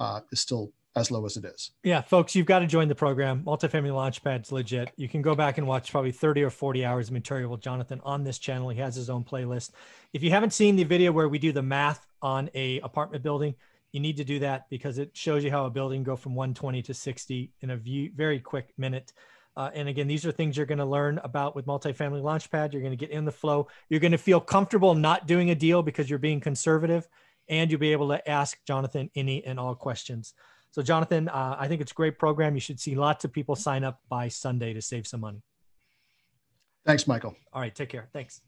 uh, 0.00 0.20
is 0.32 0.40
still 0.40 0.72
as 0.96 1.10
low 1.10 1.24
as 1.26 1.36
it 1.36 1.44
is. 1.44 1.72
Yeah, 1.82 2.02
folks, 2.02 2.34
you've 2.34 2.46
got 2.46 2.60
to 2.60 2.66
join 2.66 2.88
the 2.88 2.94
program. 2.94 3.42
Multifamily 3.44 3.90
Launchpad's 3.90 4.52
legit. 4.52 4.90
You 4.96 5.08
can 5.08 5.22
go 5.22 5.34
back 5.34 5.58
and 5.58 5.66
watch 5.66 5.90
probably 5.90 6.12
30 6.12 6.44
or 6.44 6.50
40 6.50 6.84
hours 6.84 7.08
of 7.08 7.14
material 7.14 7.50
with 7.50 7.60
Jonathan 7.60 8.00
on 8.04 8.22
this 8.22 8.38
channel. 8.38 8.68
He 8.68 8.80
has 8.80 8.94
his 8.94 9.10
own 9.10 9.24
playlist. 9.24 9.70
If 10.12 10.22
you 10.22 10.30
haven't 10.30 10.52
seen 10.52 10.76
the 10.76 10.84
video 10.84 11.10
where 11.10 11.28
we 11.28 11.38
do 11.38 11.52
the 11.52 11.62
math 11.62 12.06
on 12.22 12.48
a 12.54 12.80
apartment 12.80 13.24
building, 13.24 13.54
you 13.92 14.00
need 14.00 14.16
to 14.16 14.24
do 14.24 14.38
that 14.40 14.68
because 14.70 14.98
it 14.98 15.16
shows 15.16 15.44
you 15.44 15.50
how 15.50 15.66
a 15.66 15.70
building 15.70 16.02
go 16.02 16.16
from 16.16 16.34
120 16.34 16.82
to 16.82 16.94
60 16.94 17.52
in 17.60 17.70
a 17.70 17.76
view, 17.76 18.10
very 18.14 18.38
quick 18.38 18.72
minute. 18.76 19.12
Uh, 19.56 19.70
and 19.72 19.88
again, 19.88 20.08
these 20.08 20.26
are 20.26 20.32
things 20.32 20.56
you're 20.56 20.66
going 20.66 20.78
to 20.78 20.84
learn 20.84 21.18
about 21.22 21.54
with 21.54 21.66
multifamily 21.66 22.22
launchpad. 22.22 22.72
You're 22.72 22.82
going 22.82 22.96
to 22.96 22.96
get 22.96 23.10
in 23.10 23.24
the 23.24 23.32
flow. 23.32 23.68
You're 23.88 24.00
going 24.00 24.12
to 24.12 24.18
feel 24.18 24.40
comfortable 24.40 24.94
not 24.94 25.26
doing 25.26 25.50
a 25.50 25.54
deal 25.54 25.82
because 25.82 26.10
you're 26.10 26.18
being 26.18 26.40
conservative, 26.40 27.06
and 27.48 27.70
you'll 27.70 27.80
be 27.80 27.92
able 27.92 28.08
to 28.08 28.28
ask 28.28 28.58
Jonathan 28.66 29.10
any 29.14 29.44
and 29.44 29.60
all 29.60 29.76
questions. 29.76 30.34
So, 30.74 30.82
Jonathan, 30.82 31.28
uh, 31.28 31.54
I 31.56 31.68
think 31.68 31.80
it's 31.80 31.92
a 31.92 31.94
great 31.94 32.18
program. 32.18 32.54
You 32.54 32.60
should 32.60 32.80
see 32.80 32.96
lots 32.96 33.24
of 33.24 33.32
people 33.32 33.54
sign 33.54 33.84
up 33.84 34.00
by 34.08 34.26
Sunday 34.26 34.72
to 34.72 34.82
save 34.82 35.06
some 35.06 35.20
money. 35.20 35.40
Thanks, 36.84 37.06
Michael. 37.06 37.36
All 37.52 37.60
right, 37.60 37.72
take 37.72 37.90
care. 37.90 38.08
Thanks. 38.12 38.40